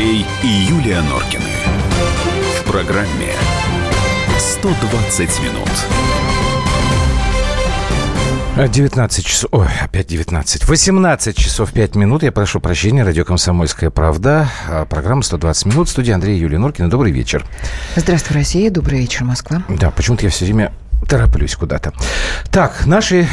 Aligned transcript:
Андрей 0.00 0.24
и 0.42 0.46
Юлия 0.46 1.02
Норкины. 1.02 1.44
В 2.58 2.64
программе 2.64 3.34
120 4.38 5.20
минут. 5.42 5.68
19 8.56 9.26
часов... 9.26 9.50
Ой, 9.52 9.66
опять 9.82 10.06
19. 10.06 10.66
18 10.66 11.36
часов 11.36 11.72
5 11.72 11.96
минут. 11.96 12.22
Я 12.22 12.32
прошу 12.32 12.60
прощения. 12.60 13.04
Радио 13.04 13.26
«Комсомольская 13.26 13.90
правда». 13.90 14.48
А, 14.70 14.86
программа 14.86 15.20
«120 15.20 15.68
минут». 15.68 15.90
Студия 15.90 16.14
Андрей 16.14 16.38
Юлия 16.38 16.56
Норкина. 16.58 16.88
Добрый 16.88 17.12
вечер. 17.12 17.44
Здравствуй, 17.94 18.38
Россия. 18.38 18.70
Добрый 18.70 19.00
вечер, 19.00 19.24
Москва. 19.24 19.64
Да, 19.68 19.90
почему-то 19.90 20.24
я 20.24 20.30
все 20.30 20.46
время 20.46 20.72
тороплюсь 21.10 21.56
куда-то. 21.56 21.92
Так, 22.50 22.86
наши 22.86 23.28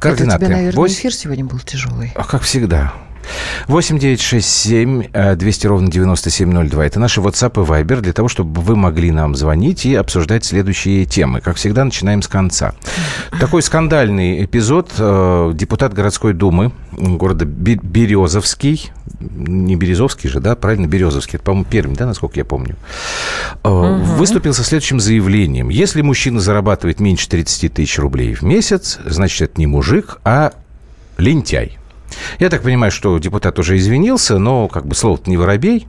координаты. 0.00 0.34
Это 0.34 0.44
у 0.44 0.48
тебя, 0.48 0.56
наверное, 0.56 0.76
8... 0.76 0.94
эфир 0.96 1.14
сегодня 1.14 1.44
был 1.44 1.60
тяжелый. 1.60 2.12
А 2.16 2.24
как 2.24 2.42
всегда. 2.42 2.92
8 3.66 3.98
9 3.98 4.20
6 4.20 4.48
7 4.48 5.36
200 5.36 5.66
ровно 5.66 5.90
9702. 5.90 6.86
Это 6.86 7.00
наши 7.00 7.20
WhatsApp 7.20 7.62
и 7.62 7.66
Viber 7.66 8.00
для 8.00 8.12
того, 8.12 8.28
чтобы 8.28 8.60
вы 8.60 8.76
могли 8.76 9.10
нам 9.10 9.34
звонить 9.34 9.86
и 9.86 9.94
обсуждать 9.94 10.44
следующие 10.44 11.04
темы. 11.04 11.40
Как 11.40 11.56
всегда, 11.56 11.84
начинаем 11.84 12.22
с 12.22 12.28
конца. 12.28 12.74
Такой 13.40 13.62
скандальный 13.62 14.44
эпизод. 14.44 14.92
Э, 14.98 15.52
депутат 15.54 15.94
городской 15.94 16.32
думы 16.32 16.72
города 16.98 17.44
Березовский, 17.44 18.90
не 19.20 19.76
Березовский 19.76 20.28
же, 20.28 20.40
да, 20.40 20.56
правильно, 20.56 20.86
Березовский, 20.86 21.36
это, 21.36 21.44
по-моему, 21.44 21.66
Пермь, 21.68 21.94
да, 21.94 22.06
насколько 22.06 22.38
я 22.38 22.44
помню, 22.44 22.76
угу. 23.62 23.94
выступил 24.16 24.54
со 24.54 24.64
следующим 24.64 25.00
заявлением. 25.00 25.68
Если 25.68 26.02
мужчина 26.02 26.40
зарабатывает 26.40 27.00
меньше 27.00 27.28
30 27.28 27.74
тысяч 27.74 27.98
рублей 27.98 28.34
в 28.34 28.42
месяц, 28.42 28.98
значит, 29.04 29.50
это 29.50 29.60
не 29.60 29.66
мужик, 29.66 30.18
а 30.24 30.52
лентяй. 31.16 31.78
Я 32.38 32.48
так 32.50 32.62
понимаю, 32.62 32.90
что 32.90 33.18
депутат 33.18 33.58
уже 33.58 33.76
извинился, 33.76 34.38
но 34.38 34.68
как 34.68 34.86
бы 34.86 34.94
слово 34.94 35.20
не 35.26 35.36
воробей. 35.36 35.86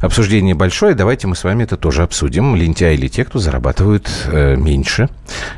Обсуждение 0.00 0.54
большое, 0.54 0.94
давайте 0.94 1.26
мы 1.26 1.34
с 1.34 1.44
вами 1.44 1.64
это 1.64 1.76
тоже 1.76 2.02
обсудим. 2.02 2.54
Лентяи 2.54 2.94
или 2.94 3.08
те, 3.08 3.24
кто 3.24 3.38
зарабатывают 3.38 4.08
э, 4.26 4.56
меньше 4.56 5.08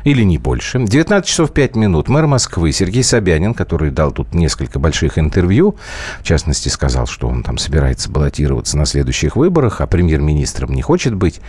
или 0.03 0.23
не 0.23 0.37
больше. 0.37 0.79
19 0.79 1.29
часов 1.29 1.51
5 1.51 1.75
минут. 1.75 2.09
Мэр 2.09 2.25
Москвы 2.27 2.71
Сергей 2.71 3.03
Собянин, 3.03 3.53
который 3.53 3.91
дал 3.91 4.11
тут 4.11 4.33
несколько 4.33 4.79
больших 4.79 5.17
интервью, 5.19 5.75
в 6.21 6.23
частности, 6.23 6.69
сказал, 6.69 7.07
что 7.07 7.27
он 7.27 7.43
там 7.43 7.57
собирается 7.57 8.09
баллотироваться 8.09 8.77
на 8.77 8.85
следующих 8.85 9.35
выборах, 9.35 9.81
а 9.81 9.87
премьер-министром 9.87 10.73
не 10.73 10.81
хочет 10.81 11.13
быть. 11.13 11.41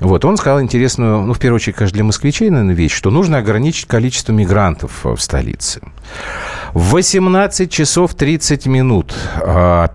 Вот, 0.00 0.24
он 0.24 0.36
сказал 0.36 0.60
интересную, 0.60 1.22
ну, 1.22 1.32
в 1.32 1.38
первую 1.38 1.56
очередь, 1.56 1.76
конечно, 1.76 1.94
для 1.94 2.04
москвичей, 2.04 2.50
наверное, 2.50 2.74
вещь, 2.74 2.92
что 2.92 3.10
нужно 3.10 3.38
ограничить 3.38 3.86
количество 3.86 4.32
мигрантов 4.32 5.04
в 5.04 5.16
столице. 5.18 5.80
В 6.74 6.92
18 6.92 7.70
часов 7.70 8.14
30 8.14 8.66
минут 8.66 9.14
а, 9.40 9.90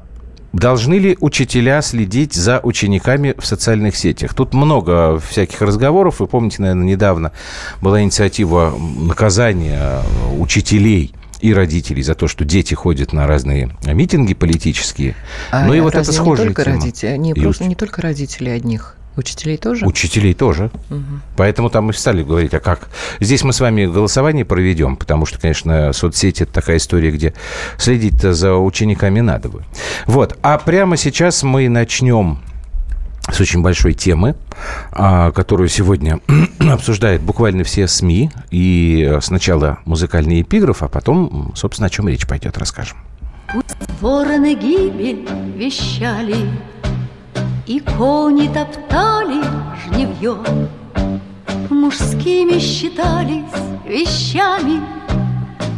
Должны 0.53 0.95
ли 0.95 1.17
учителя 1.19 1.81
следить 1.83 2.33
за 2.33 2.59
учениками 2.63 3.35
в 3.37 3.45
социальных 3.45 3.95
сетях? 3.95 4.33
Тут 4.33 4.55
много 4.55 5.19
всяких 5.19 5.61
разговоров. 5.61 6.19
Вы 6.19 6.27
помните, 6.27 6.61
наверное, 6.61 6.87
недавно 6.87 7.31
была 7.79 8.01
инициатива 8.01 8.73
наказания 8.97 10.01
учителей 10.39 11.13
и 11.41 11.53
родителей 11.53 12.01
за 12.01 12.15
то, 12.15 12.27
что 12.27 12.43
дети 12.43 12.73
ходят 12.73 13.13
на 13.13 13.27
разные 13.27 13.69
митинги 13.85 14.33
политические. 14.33 15.15
А 15.51 15.65
ну 15.65 15.73
и 15.73 15.79
вот 15.79 15.93
это 15.93 16.11
схожая 16.11 16.47
не 16.47 16.53
только 16.53 16.63
тема. 16.63 16.75
Родители, 16.77 17.17
не, 17.17 17.33
просто 17.35 17.65
не 17.65 17.75
только 17.75 18.01
родители 18.01 18.49
одних. 18.49 18.96
Учителей 19.17 19.57
тоже? 19.57 19.83
Учителей 19.83 20.35
тоже. 20.35 20.69
Угу. 20.91 21.03
Поэтому 21.37 21.71
там 21.71 21.85
мы 21.85 21.93
стали 21.93 22.21
говорить, 22.21 22.53
а 22.53 22.59
как? 22.59 22.87
Здесь 23.19 23.43
мы 23.43 23.51
с 23.51 23.59
вами 23.59 23.87
голосование 23.87 24.45
проведем, 24.45 24.95
потому 24.95 25.25
что, 25.25 25.39
конечно, 25.39 25.91
соцсети– 25.91 26.43
это 26.43 26.53
такая 26.53 26.77
история, 26.77 27.09
где 27.09 27.33
следить 27.79 28.21
за 28.21 28.53
учениками 28.53 29.21
надо 29.21 29.49
бы. 29.49 29.63
Вот. 30.05 30.37
А 30.43 30.59
прямо 30.59 30.97
сейчас 30.97 31.41
мы 31.41 31.67
начнем 31.67 32.39
с 33.31 33.39
очень 33.41 33.63
большой 33.63 33.93
темы, 33.93 34.35
а, 34.91 35.31
которую 35.31 35.67
сегодня 35.67 36.19
обсуждают 36.59 37.23
буквально 37.23 37.63
все 37.63 37.87
СМИ. 37.87 38.29
И 38.51 39.17
сначала 39.21 39.79
музыкальный 39.85 40.41
эпиграф, 40.43 40.83
а 40.83 40.87
потом, 40.87 41.53
собственно, 41.55 41.87
о 41.87 41.89
чем 41.89 42.07
речь 42.07 42.27
пойдет, 42.27 42.55
расскажем. 42.57 42.97
Вороны 43.99 44.53
гибель 44.53 45.27
вещали 45.55 46.35
и 47.67 47.79
кони 47.81 48.47
топтали 48.47 49.43
жневье. 49.83 50.37
Мужскими 51.69 52.59
считались 52.59 53.43
вещами 53.85 54.81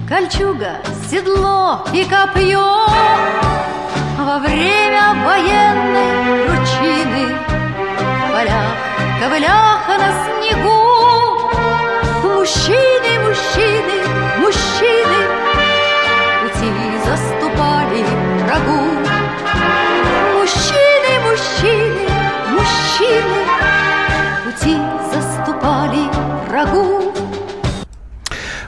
Кольчуга, 0.07 0.77
седло 1.09 1.83
и 1.93 2.03
копье. 2.03 2.85
Во 4.17 4.37
время 4.39 5.15
военной 5.25 6.47
ручины 6.47 7.35
В 7.97 8.31
полях, 8.31 8.75
ковыляха 9.19 9.97
на 9.97 10.11
снегу 10.23 10.79
мужчины, 12.23 13.11
мужчины 13.27 13.78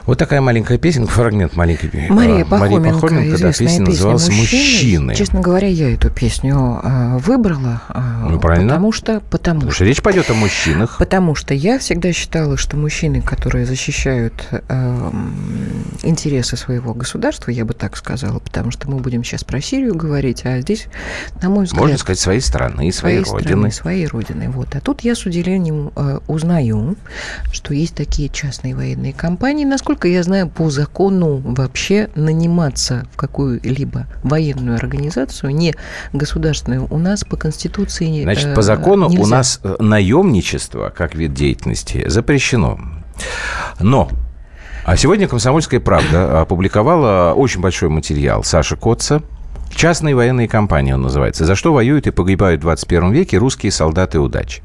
вот 0.06 0.18
такая 0.18 0.40
маленькая 0.40 0.78
песенка, 0.78 1.10
фрагмент 1.12 1.54
маленькой 1.56 1.90
Мария 2.08 2.44
Пахоменко, 2.44 2.80
Мария 2.80 3.00
Пахоменко 3.00 3.38
да, 3.38 3.52
песня 3.52 3.86
называлась 3.86 4.28
«Мужчины». 4.28 5.14
Честно 5.14 5.40
говоря, 5.40 5.68
я 5.68 5.94
эту 5.94 6.10
песню 6.10 6.80
э, 6.82 7.18
выбрала. 7.18 7.82
Э, 7.88 8.26
ну, 8.28 8.40
правильно. 8.40 8.68
Потому 8.68 8.92
что... 8.92 9.20
Потому, 9.30 9.60
потому 9.60 9.72
что 9.72 9.84
речь 9.84 10.02
пойдет 10.02 10.30
о 10.30 10.34
мужчинах. 10.34 10.98
Потому 10.98 11.34
что 11.34 11.54
я 11.54 11.78
всегда 11.78 12.12
считала, 12.12 12.56
что 12.56 12.76
мужчины, 12.76 13.20
которые 13.20 13.64
защищают 13.64 14.48
э, 14.50 15.10
интересы 16.02 16.56
своего 16.56 16.94
государства, 16.94 17.50
я 17.50 17.64
бы 17.64 17.74
так 17.74 17.96
сказала, 17.96 18.38
потому 18.38 18.70
что 18.70 18.90
мы 18.90 18.98
будем 18.98 19.24
сейчас 19.24 19.44
про 19.44 19.60
Сирию 19.60 19.94
говорить, 19.94 20.44
а 20.44 20.60
здесь, 20.60 20.86
на 21.40 21.48
мой 21.48 21.64
взгляд... 21.64 21.80
Можно 21.80 21.98
сказать, 21.98 22.18
своей 22.18 22.40
страны, 22.40 22.90
своей, 22.92 22.92
своей 22.92 23.18
родины. 23.24 23.42
Страны, 23.42 23.72
своей 23.72 24.06
родины. 24.06 24.50
Вот. 24.50 24.74
А 24.74 24.80
тут 24.80 25.02
я 25.02 25.14
с 25.14 25.24
удивлением 25.26 25.92
э, 25.94 26.18
узнаю, 26.26 26.96
что 27.52 27.74
есть 27.74 27.94
такие 27.94 28.28
частные 28.28 28.74
военные 28.74 29.12
компании, 29.12 29.64
насколько 29.64 29.91
насколько 29.92 30.08
я 30.08 30.22
знаю, 30.22 30.48
по 30.48 30.70
закону 30.70 31.42
вообще 31.44 32.08
наниматься 32.14 33.06
в 33.12 33.16
какую-либо 33.18 34.06
военную 34.22 34.76
организацию, 34.76 35.54
не 35.54 35.74
государственную, 36.14 36.86
у 36.90 36.98
нас 36.98 37.24
по 37.24 37.36
Конституции 37.36 38.22
Значит, 38.22 38.54
по 38.54 38.62
закону 38.62 39.10
нельзя. 39.10 39.22
у 39.22 39.26
нас 39.26 39.60
э, 39.62 39.76
наемничество 39.80 40.88
как 40.96 41.14
вид 41.14 41.34
деятельности 41.34 42.08
запрещено. 42.08 42.78
Но 43.80 44.08
а 44.86 44.96
сегодня 44.96 45.28
«Комсомольская 45.28 45.78
правда» 45.78 46.40
опубликовала 46.40 47.34
очень 47.34 47.60
большой 47.60 47.90
материал 47.90 48.42
Саши 48.44 48.76
Котца, 48.76 49.20
Частные 49.74 50.14
военные 50.14 50.48
компании 50.48 50.92
он 50.92 51.00
называется. 51.00 51.46
За 51.46 51.54
что 51.54 51.72
воюют 51.72 52.06
и 52.06 52.10
погибают 52.10 52.60
в 52.60 52.64
21 52.64 53.10
веке 53.10 53.38
русские 53.38 53.72
солдаты 53.72 54.20
удачи. 54.20 54.62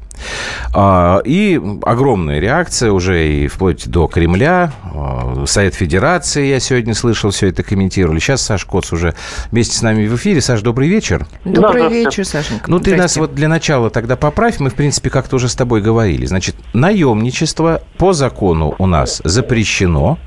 А, 0.72 1.20
и 1.24 1.60
огромная 1.82 2.40
реакция 2.40 2.92
уже 2.92 3.26
и 3.26 3.48
вплоть 3.48 3.88
до 3.88 4.06
Кремля. 4.06 4.72
А, 4.84 5.44
Совет 5.46 5.74
Федерации, 5.74 6.46
я 6.46 6.60
сегодня 6.60 6.94
слышал, 6.94 7.30
все 7.30 7.48
это 7.48 7.62
комментировали. 7.62 8.18
Сейчас 8.18 8.42
Саш 8.42 8.64
Коц 8.64 8.92
уже 8.92 9.14
вместе 9.50 9.76
с 9.76 9.82
нами 9.82 10.06
в 10.06 10.16
эфире. 10.16 10.40
Саш, 10.40 10.60
добрый 10.62 10.88
вечер. 10.88 11.26
Добрый 11.44 11.88
вечер, 11.88 12.24
Сашенька. 12.24 12.70
Ну, 12.70 12.80
ты 12.80 12.96
нас 12.96 13.16
вот 13.16 13.34
для 13.34 13.48
начала 13.48 13.90
тогда 13.90 14.16
поправь. 14.16 14.60
Мы, 14.60 14.70
в 14.70 14.74
принципе, 14.74 15.10
как-то 15.10 15.36
уже 15.36 15.48
с 15.48 15.54
тобой 15.54 15.80
говорили. 15.80 16.26
Значит, 16.26 16.56
наемничество 16.72 17.82
по 17.96 18.12
закону 18.12 18.74
у 18.78 18.86
нас 18.86 19.20
запрещено, 19.24 20.18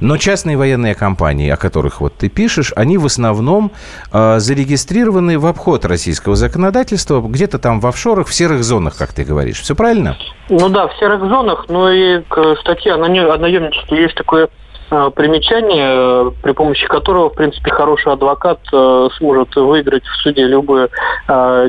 но 0.00 0.16
частные 0.16 0.56
военные 0.56 0.94
компании, 0.94 1.50
о 1.50 1.56
которых 1.56 2.00
вот 2.00 2.16
ты 2.16 2.28
пишешь, 2.28 2.72
они 2.76 2.98
в 2.98 3.06
основном 3.06 3.72
э, 4.12 4.38
зарегистрированы 4.40 5.38
в 5.38 5.46
обход 5.46 5.84
российского 5.84 6.36
законодательства, 6.36 7.20
где-то 7.20 7.58
там 7.58 7.80
в 7.80 7.86
офшорах, 7.86 8.28
в 8.28 8.34
серых 8.34 8.64
зонах, 8.64 8.96
как 8.96 9.12
ты 9.12 9.24
говоришь 9.24 9.39
говоришь. 9.40 9.60
Все 9.60 9.74
правильно? 9.74 10.16
Ну 10.48 10.68
да, 10.68 10.88
в 10.88 10.96
серых 10.98 11.20
зонах, 11.20 11.66
но 11.68 11.90
и 11.90 12.20
к 12.28 12.56
статье 12.60 12.94
о 12.94 12.98
наемничестве 12.98 14.02
есть 14.02 14.14
такое 14.14 14.48
э, 14.90 15.10
примечание, 15.14 15.88
э, 15.92 16.30
при 16.42 16.52
помощи 16.52 16.86
которого, 16.86 17.30
в 17.30 17.34
принципе, 17.34 17.70
хороший 17.70 18.12
адвокат 18.12 18.60
э, 18.72 19.08
сможет 19.16 19.54
выиграть 19.56 20.04
в 20.04 20.16
суде 20.22 20.44
любое 20.46 20.90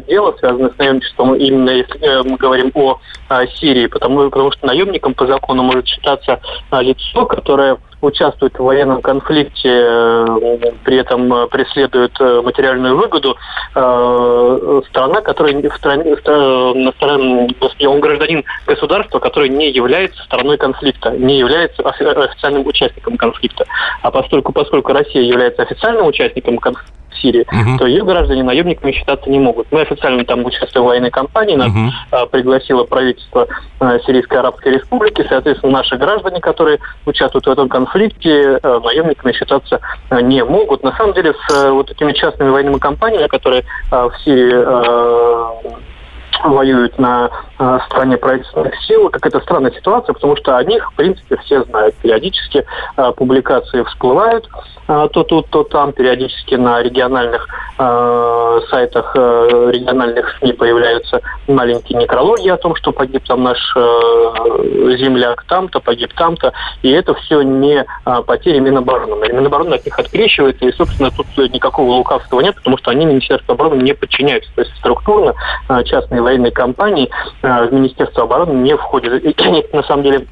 дело, 0.07 0.35
связанное 0.39 0.71
с 0.71 0.77
наемничеством, 0.77 1.35
именно 1.35 1.69
если 1.69 2.27
мы 2.27 2.35
говорим 2.37 2.71
о 2.75 2.99
Сирии, 3.59 3.85
потому, 3.85 4.29
потому 4.29 4.51
что 4.51 4.65
наемником 4.65 5.13
по 5.13 5.27
закону 5.27 5.61
может 5.63 5.87
считаться 5.87 6.41
лицо, 6.71 7.25
которое 7.27 7.77
участвует 8.01 8.57
в 8.57 8.63
военном 8.63 9.01
конфликте, 9.01 9.69
э, 9.69 10.57
при 10.83 10.97
этом 10.97 11.31
э, 11.33 11.47
преследует 11.47 12.19
э, 12.19 12.41
материальную 12.41 12.97
выгоду, 12.97 13.37
страна, 13.71 15.21
которая 15.21 15.53
в 15.69 15.75
стране, 15.77 16.17
он 17.87 17.99
гражданин 18.01 18.43
государства, 18.67 19.19
которое 19.19 19.49
не 19.49 19.71
является 19.71 20.21
стороной 20.23 20.57
конфликта, 20.57 21.11
не 21.11 21.39
является 21.39 21.81
официальным 21.83 22.67
участником 22.67 23.15
конфликта. 23.15 23.65
А 24.01 24.11
поскольку, 24.11 24.51
поскольку 24.51 24.91
Россия 24.91 25.21
является 25.21 25.61
официальным 25.61 26.05
участником 26.07 26.57
конфликта, 26.57 27.00
в 27.11 27.17
Сирии, 27.21 27.45
Мгм. 27.51 27.77
то 27.77 27.85
ее 27.87 28.03
граждане 28.03 28.43
наемниками 28.43 28.91
считаться 28.91 29.29
не 29.29 29.39
могут. 29.39 29.67
Мы 29.71 29.81
официально 29.81 30.23
там 30.25 30.45
участвуем 30.45 30.85
в 30.85 30.89
военной 30.89 31.11
кампании, 31.11 31.55
нас 31.55 31.69
Мгм. 31.69 31.91
а, 32.11 32.25
пригласило 32.25 32.83
правительство 32.83 33.47
а, 33.79 33.99
Сирийской 33.99 34.39
Арабской 34.39 34.73
Республики, 34.73 35.25
соответственно, 35.27 35.73
наши 35.73 35.97
граждане, 35.97 36.39
которые 36.39 36.79
участвуют 37.05 37.45
в 37.47 37.49
этом 37.49 37.69
конфликте, 37.69 38.59
а, 38.63 38.79
наемниками 38.79 39.31
считаться 39.33 39.79
а, 40.09 40.21
не 40.21 40.43
могут. 40.43 40.83
На 40.83 40.95
самом 40.97 41.13
деле, 41.13 41.33
с 41.33 41.55
а, 41.55 41.71
вот 41.71 41.89
этими 41.91 42.13
частными 42.13 42.49
военными 42.49 42.77
компаниями, 42.79 43.27
которые 43.27 43.63
а, 43.91 44.09
в 44.09 44.17
Сирии 44.23 44.53
а, 44.55 45.51
воюют 46.43 46.97
на 46.97 47.29
э, 47.59 47.79
стороне 47.87 48.17
правительственных 48.17 48.75
сил. 48.83 49.09
Как 49.09 49.25
это 49.25 49.39
странная 49.41 49.71
ситуация, 49.71 50.13
потому 50.13 50.35
что 50.35 50.57
о 50.57 50.63
них, 50.63 50.91
в 50.91 50.95
принципе, 50.95 51.37
все 51.37 51.63
знают. 51.63 51.95
Периодически 51.95 52.65
э, 52.97 53.11
публикации 53.15 53.83
всплывают 53.83 54.47
э, 54.87 55.07
то 55.11 55.23
тут, 55.23 55.47
то 55.49 55.63
там. 55.63 55.93
Периодически 55.93 56.55
на 56.55 56.81
региональных 56.81 57.47
э, 57.77 58.59
сайтах 58.69 59.11
э, 59.15 59.69
региональных 59.71 60.37
СМИ 60.39 60.53
появляются 60.53 61.21
маленькие 61.47 61.99
некрологи 61.99 62.49
о 62.49 62.57
том, 62.57 62.75
что 62.75 62.91
погиб 62.91 63.23
там 63.27 63.43
наш 63.43 63.57
э, 63.75 64.95
земляк 64.97 65.43
там-то, 65.47 65.79
погиб 65.79 66.13
там-то. 66.15 66.53
И 66.81 66.89
это 66.89 67.13
все 67.15 67.41
не 67.41 67.85
э, 68.05 68.21
потери 68.25 68.59
Минобороны. 68.59 69.15
Минобороны 69.27 69.75
от 69.75 69.85
них 69.85 69.97
открещивается, 69.97 70.65
и, 70.65 70.71
собственно, 70.73 71.11
тут 71.11 71.27
никакого 71.53 71.91
лукавства 71.91 72.39
нет, 72.39 72.55
потому 72.55 72.77
что 72.77 72.91
они 72.91 73.05
Министерству 73.05 73.53
обороны 73.53 73.81
не 73.81 73.93
подчиняются. 73.93 74.51
То 74.55 74.61
есть 74.61 74.75
структурно 74.77 75.33
э, 75.69 75.83
частные 75.83 76.21
военные 76.21 76.30
компании 76.51 77.09
э, 77.41 77.67
в 77.67 77.73
Министерство 77.73 78.23
обороны 78.23 78.53
не 78.53 78.75
входят. 78.75 79.23
И 79.23 79.35
на 79.73 79.83
самом 79.83 80.03
деле, 80.03 80.25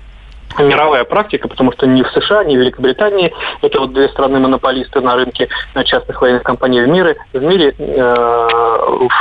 мировая 0.57 1.03
практика, 1.03 1.47
потому 1.47 1.71
что 1.73 1.85
ни 1.85 2.01
в 2.01 2.07
США, 2.09 2.43
ни 2.43 2.55
в 2.55 2.59
Великобритании, 2.59 3.31
это 3.61 3.79
вот 3.79 3.93
две 3.93 4.09
страны-монополисты 4.09 4.99
на 5.01 5.15
рынке 5.15 5.47
э, 5.75 5.83
частных 5.83 6.21
военных 6.21 6.43
компаний 6.43 6.81
в 6.81 6.87
мире, 6.87 7.17
в 7.33 7.41
мире 7.41 7.75
э, 7.77 8.15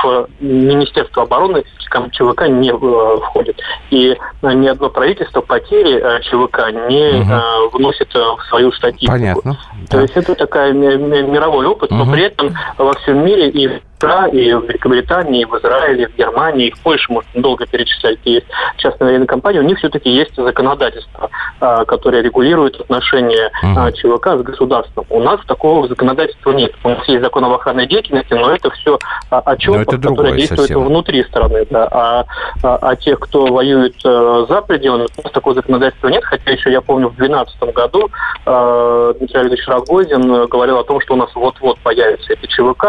в 0.02 0.28
Министерство 0.40 1.24
обороны 1.24 1.64
ЧВК 2.12 2.48
не 2.48 2.70
э, 2.70 3.16
входит. 3.22 3.60
И 3.90 4.16
ни 4.42 4.66
одно 4.68 4.88
правительство 4.90 5.40
потери 5.40 6.00
ЧВК 6.22 6.70
не 6.88 7.22
э, 7.22 7.68
вносит 7.72 8.12
в 8.14 8.38
свою 8.48 8.72
статистику. 8.72 9.12
Понятно. 9.12 9.58
То 9.90 10.00
есть 10.00 10.16
это 10.16 10.34
такая 10.34 10.72
ми- 10.72 10.96
ми- 10.96 11.22
мировой 11.22 11.66
опыт, 11.66 11.90
но 11.90 12.04
Мгм. 12.04 12.12
при 12.12 12.24
этом 12.24 12.54
во 12.76 12.94
всем 12.94 13.24
мире 13.24 13.48
и 13.48 13.80
США, 13.98 14.26
и 14.28 14.52
в 14.52 14.64
Великобритании, 14.64 15.42
и 15.42 15.44
в 15.44 15.54
Израиле, 15.58 16.04
и 16.04 16.06
в 16.06 16.16
Германии, 16.16 16.68
и 16.68 16.70
в 16.70 16.80
Польше, 16.80 17.12
можно 17.12 17.30
долго 17.34 17.66
перечислять, 17.66 18.18
есть 18.24 18.46
частные 18.76 19.08
военные 19.08 19.26
компании, 19.26 19.60
у 19.60 19.64
них 19.64 19.78
все-таки 19.78 20.10
есть 20.10 20.34
законодательство, 20.36 21.30
а, 21.60 21.84
которое 21.84 22.22
регулирует 22.22 22.80
отношения 22.80 23.50
а, 23.62 23.90
ЧВК 23.92 24.38
с 24.38 24.42
государством. 24.42 25.04
У 25.10 25.20
нас 25.20 25.40
такого 25.46 25.88
законодательства 25.88 26.52
нет. 26.52 26.72
У 26.84 26.88
нас 26.88 27.06
есть 27.08 27.22
закон 27.22 27.44
об 27.44 27.52
охранной 27.52 27.86
деятельности, 27.86 28.34
но 28.34 28.50
это 28.50 28.70
все 28.70 28.98
о 29.30 29.56
чем, 29.56 29.74
Но 29.74 29.82
это 29.82 29.98
другое 29.98 30.16
которые 30.16 30.36
действуют 30.36 30.68
совсем. 30.68 30.84
внутри 30.84 31.24
страны. 31.24 31.66
Да. 31.70 31.88
А, 31.90 32.24
а, 32.62 32.78
а 32.80 32.96
тех, 32.96 33.18
кто 33.20 33.46
воюет 33.46 33.94
э, 34.04 34.46
за 34.48 34.62
пределами, 34.62 35.06
у 35.16 35.22
нас 35.22 35.32
такого 35.32 35.54
законодательства 35.54 36.08
нет, 36.08 36.24
хотя 36.24 36.50
еще 36.50 36.70
я 36.70 36.80
помню 36.80 37.08
в 37.08 37.16
2012 37.16 37.74
году 37.74 38.10
э, 38.46 39.14
Дмитрий 39.18 39.40
Олегович 39.40 39.68
Рогозин 39.68 40.32
э, 40.32 40.46
говорил 40.46 40.78
о 40.78 40.84
том, 40.84 41.00
что 41.00 41.14
у 41.14 41.16
нас 41.16 41.30
вот-вот 41.34 41.78
появится 41.80 42.32
это 42.32 42.46
ЧВК. 42.46 42.84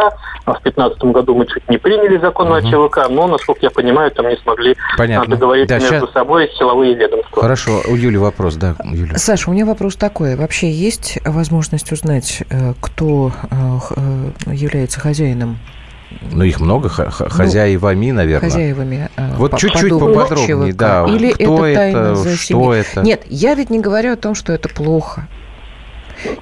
А 0.46 0.54
в 0.54 0.62
2015 0.64 0.99
году 1.04 1.36
мы 1.36 1.46
чуть 1.48 1.68
не 1.70 1.78
приняли 1.78 2.18
закон 2.20 2.52
о. 2.54 2.62
ЧВК, 2.62 3.10
но, 3.10 3.28
насколько 3.28 3.60
я 3.64 3.70
понимаю, 3.70 4.12
там 4.12 4.28
не 4.30 4.38
смогли 4.38 4.76
Понятно. 4.98 5.26
а, 5.26 5.38
договориться 5.38 5.76
Да, 5.80 5.82
между 5.92 6.08
ща- 6.08 6.14
собой 6.14 6.50
силовые 6.58 6.96
ведомства. 6.96 7.42
Хорошо. 7.42 7.82
У 7.88 7.96
Юли 7.96 8.18
вопрос, 8.18 8.56
да, 8.56 8.76
Юля. 8.84 9.18
Саша, 9.18 9.50
у 9.50 9.54
меня 9.54 9.66
вопрос 9.66 9.96
такой. 9.96 10.36
Вообще 10.36 10.70
есть 10.72 11.18
возможность 11.26 11.92
узнать, 11.92 12.44
э, 12.50 12.74
кто 12.80 13.32
э, 13.50 13.56
э, 14.48 14.54
является 14.54 15.00
хозяином, 15.00 15.58
Ну, 16.32 16.44
их 16.44 16.60
много, 16.60 16.90
х- 16.90 17.10
хозяевами, 17.12 18.12
наверное. 18.12 18.50
хозяевами? 18.50 19.10
Вот 19.38 19.58
чуть-чуть 19.58 19.92
поподробнее, 19.92 20.72
ЧВК? 20.72 20.78
да. 20.78 21.06
Или 21.08 21.32
Кто 21.34 21.66
это 21.66 21.76
тайна 21.80 21.98
это, 21.98 22.16
за 22.16 22.36
что 22.36 22.46
семьей? 22.46 22.82
это? 22.82 23.02
Нет, 23.02 23.22
я 23.30 23.54
ведь 23.54 23.70
не 23.70 23.80
говорю 23.80 24.14
о 24.14 24.16
том, 24.16 24.34
что 24.36 24.52
это 24.54 24.70
плохо. 24.70 25.28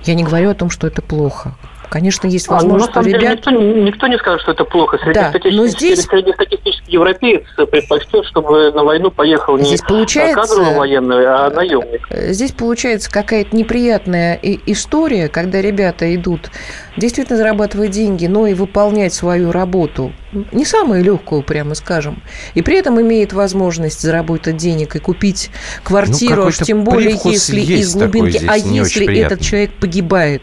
Я 0.06 0.16
не 0.16 0.24
говорю 0.24 0.50
о 0.52 0.54
том, 0.56 0.70
что 0.70 0.88
это 0.88 1.02
плохо. 1.02 1.54
Конечно, 1.90 2.28
есть 2.28 2.48
А, 2.50 2.52
ну, 2.52 2.56
возможность, 2.58 2.90
на 2.90 2.94
самом 2.96 3.10
что 3.10 3.18
деле, 3.20 3.32
ребят... 3.32 3.38
никто, 3.38 3.52
не- 3.52 3.82
никто 3.84 4.08
не 4.08 4.18
скажет, 4.18 4.42
что 4.42 4.52
это 4.52 4.64
плохо. 4.66 5.00
Да, 5.14 5.34
но 5.46 5.68
здесь- 5.68 6.02
Среднестатистический 6.04 6.92
европеец 6.92 7.44
предпочтет, 7.56 8.26
чтобы 8.26 8.72
на 8.72 8.84
войну 8.84 9.12
поехал 9.12 9.58
не 9.58 9.66
Здесь 9.66 9.82
получается- 9.82 10.42
кадровый 10.42 10.76
военный, 10.76 11.26
а 11.26 11.50
наемник. 11.50 12.08
Э, 12.10 12.32
Здесь 12.34 12.52
получается 12.52 13.10
какая-то 13.12 13.56
неприятная 13.56 14.38
история, 14.42 15.28
когда 15.28 15.62
ребята 15.62 16.14
идут 16.16 16.50
действительно 16.98 17.38
зарабатывать 17.38 17.92
деньги, 17.92 18.26
но 18.28 18.48
и 18.48 18.54
выполнять 18.54 19.14
свою 19.14 19.52
работу. 19.52 20.12
Не 20.52 20.66
самую 20.66 21.04
легкую, 21.04 21.42
прямо 21.44 21.74
скажем. 21.76 22.22
И 22.54 22.62
при 22.62 22.78
этом 22.78 23.00
имеет 23.02 23.34
возможность 23.34 24.02
заработать 24.02 24.58
денег 24.58 24.96
и 24.96 25.00
купить 25.00 25.50
квартиру, 25.84 26.42
Ну, 26.44 26.48
уж 26.48 26.56
какой-то 26.56 26.66
тем 26.66 26.84
более, 26.84 27.18
если 27.24 27.62
из 27.62 27.96
глубинки. 27.96 28.46
а 28.48 28.58
если 28.58 29.20
этот 29.20 29.42
человек 29.42 29.72
погибает, 29.80 30.42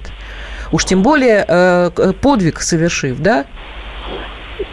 уж 0.74 0.84
тем 0.84 1.02
более 1.02 1.44
э, 1.46 1.90
к- 1.94 2.12
подвиг 2.14 2.60
совершив, 2.60 3.20
да? 3.20 3.44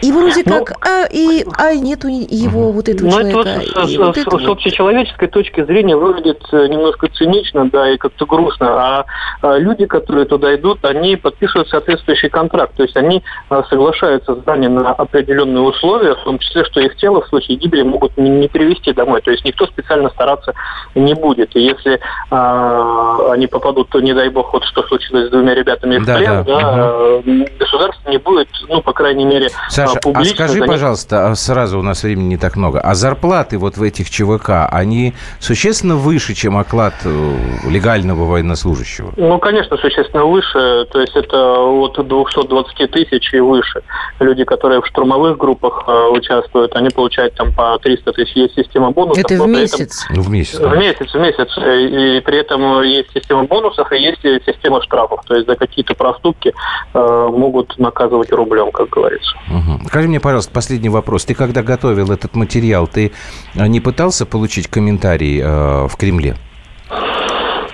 И 0.02 0.12
вроде 0.12 0.42
Ну, 0.46 0.66
как, 0.66 0.78
а, 0.88 1.06
и, 1.12 1.46
а 1.58 1.74
нету 1.76 2.08
его 2.08 2.72
вот 2.72 2.90
этого 2.90 3.08
Ну, 3.10 3.20
это 3.20 3.36
вот 3.38 3.46
человека. 3.46 3.86
с, 3.86 3.92
с- 3.92 3.98
вот 3.98 4.16
с- 4.16 4.20
это 4.20 4.38
с 4.38 4.42
вот. 4.42 4.50
общечеловеческой 4.58 5.28
точки 5.28 5.64
зрения 5.64 5.96
выглядит 5.96 6.42
э, 6.52 6.68
немножко 6.68 7.08
цинично, 7.14 7.70
да, 7.70 7.90
и 7.92 7.98
как-то 7.98 8.26
грустно. 8.26 8.68
А, 8.70 9.06
а 9.42 9.58
люди, 9.58 9.86
которые 9.86 10.26
туда 10.26 10.56
идут, 10.56 10.84
они 10.86 11.16
подписывают 11.18 11.70
соответствующий 11.70 12.30
контракт. 12.30 12.74
То 12.76 12.84
есть 12.84 12.98
они 12.98 13.24
а, 13.50 13.64
соглашаются 13.70 14.36
заранее 14.36 14.70
на 14.70 14.92
определенные 14.92 15.62
условия, 15.62 16.16
в 16.16 16.24
том 16.24 16.40
числе, 16.40 16.64
что 16.66 16.80
их 16.80 16.96
тело 16.98 17.22
в 17.22 17.28
случае 17.28 17.58
гибели 17.58 17.84
могут 17.84 18.18
не, 18.18 18.30
не 18.30 18.48
привезти 18.48 18.94
домой. 18.94 19.22
То 19.22 19.32
есть 19.32 19.46
никто 19.46 19.66
специально 19.68 20.10
стараться 20.10 20.54
не 20.96 21.14
будет. 21.14 21.56
И 21.56 21.62
если 21.62 22.00
а, 22.30 23.32
они 23.34 23.48
попадут, 23.48 23.90
то 23.90 24.00
не 24.00 24.14
дай 24.14 24.30
бог, 24.30 24.54
вот 24.54 24.64
что 24.66 24.84
случилось 24.84 25.28
с 25.28 25.32
двумя 25.32 25.54
ребятами 25.54 25.98
в 25.98 26.06
Да, 26.06 26.18
плен, 26.18 26.44
да, 26.44 26.44
да, 26.44 26.92
э, 27.26 27.46
государство 27.60 28.10
не 28.10 28.18
будет, 28.18 28.48
ну, 28.68 28.82
по 28.82 28.94
крайней 28.94 29.26
мере, 29.26 29.50
Саша, 29.92 29.98
а, 29.98 30.00
а 30.00 30.02
публично 30.02 30.36
скажи, 30.36 30.54
за 30.54 30.60
них 30.60 30.68
пожалуйста, 30.68 31.30
а 31.30 31.36
сразу 31.36 31.80
у 31.80 31.82
нас 31.82 32.04
времени 32.04 32.26
не 32.30 32.38
так 32.38 32.56
много, 32.56 32.80
а 32.80 32.96
зарплаты 32.96 33.58
вот 33.58 33.78
в 33.78 33.84
этих 33.84 34.10
ЧВК, 34.10 34.68
они 34.72 35.14
существенно 35.40 35.96
выше, 35.96 36.34
чем 36.34 36.58
оклад 36.58 36.94
э, 37.04 37.36
легального 37.70 38.26
военнослужащего? 38.26 39.14
Ну, 39.18 39.40
конечно, 39.40 39.78
существенно 39.78 40.26
выше. 40.26 40.86
То 40.92 41.00
есть 41.02 41.16
это 41.16 41.38
от 41.60 42.08
220 42.08 42.92
тысяч 42.92 43.34
и 43.34 43.40
выше. 43.40 43.82
Люди, 44.20 44.44
которые 44.44 44.82
в 44.82 44.88
штурмовых 44.88 45.38
группах 45.38 45.84
э, 45.88 46.08
участвуют, 46.12 46.76
они 46.76 46.90
получают 46.90 47.36
там 47.36 47.54
по 47.54 47.78
300 47.80 48.12
тысяч. 48.14 48.36
Есть 48.36 48.56
система 48.56 48.92
бонусов. 48.92 49.24
Это 49.24 49.36
в 49.36 49.38
при 49.44 49.46
этом- 49.46 49.52
месяц. 49.52 50.06
Ну, 50.10 50.22
в 50.22 50.30
месяц. 50.30 50.60
В 50.60 50.78
месяц, 50.78 51.14
в 51.14 51.20
месяц. 51.20 51.58
И 51.58 52.22
при 52.22 52.40
этом 52.40 52.82
есть 52.84 53.10
система 53.14 53.44
бонусов 53.46 53.92
и 53.92 53.98
есть 53.98 54.22
система 54.46 54.82
штрафов. 54.82 55.22
То 55.26 55.36
есть 55.36 55.48
за 55.48 55.56
какие-то 55.56 55.94
проступки 55.96 56.54
э, 56.94 57.28
могут 57.32 57.78
наказывать 57.78 58.32
рублем, 58.32 58.72
как 58.72 58.90
говорится. 58.90 59.32
Мгм. 59.48 59.81
Скажи 59.88 60.08
мне, 60.08 60.20
пожалуйста, 60.20 60.52
последний 60.52 60.90
вопрос. 60.90 61.26
Ты 61.26 61.34
когда 61.34 61.64
готовил 61.64 62.12
этот 62.12 62.36
материал, 62.36 62.88
ты 62.88 63.12
э, 63.56 63.68
не 63.68 63.80
пытался 63.80 64.26
получить 64.26 64.68
комментарий 64.68 65.40
э, 65.42 65.88
в 65.88 65.96
Кремле? 65.98 66.38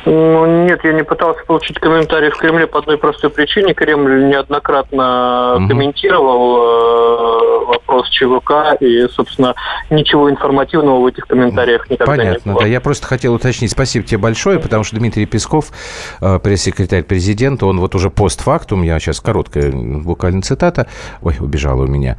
Ну, 0.09 0.65
нет, 0.65 0.79
я 0.83 0.93
не 0.93 1.03
пытался 1.03 1.43
получить 1.45 1.79
комментарий 1.79 2.29
в 2.29 2.37
Кремле 2.37 2.67
по 2.67 2.79
одной 2.79 2.97
простой 2.97 3.29
причине. 3.29 3.73
Кремль 3.73 4.25
неоднократно 4.29 5.55
Мгм. 5.59 5.69
комментировал 5.69 6.57
э, 6.57 7.65
вопрос 7.65 8.09
ЧВК, 8.09 8.77
и, 8.79 9.07
собственно, 9.09 9.53
ничего 9.89 10.29
информативного 10.29 10.99
в 11.01 11.05
этих 11.07 11.27
комментариях 11.27 11.89
никогда 11.89 12.13
не 12.15 12.17
Понятно, 12.23 12.53
было. 12.53 12.61
да. 12.63 12.67
Я 12.67 12.81
просто 12.81 13.07
хотел 13.07 13.33
уточнить. 13.33 13.71
Спасибо 13.71 14.05
тебе 14.05 14.17
большое, 14.19 14.59
потому 14.59 14.83
что 14.83 14.95
Дмитрий 14.95 15.25
Песков, 15.25 15.71
э, 16.21 16.39
пресс-секретарь 16.39 17.03
президента, 17.03 17.65
он 17.65 17.79
вот 17.79 17.95
уже 17.95 18.09
постфактум, 18.09 18.83
я 18.83 18.99
сейчас 18.99 19.19
короткая 19.19 19.71
буквально 19.71 20.41
цитата, 20.41 20.87
ой, 21.21 21.35
убежала 21.39 21.83
у 21.83 21.87
меня. 21.87 22.17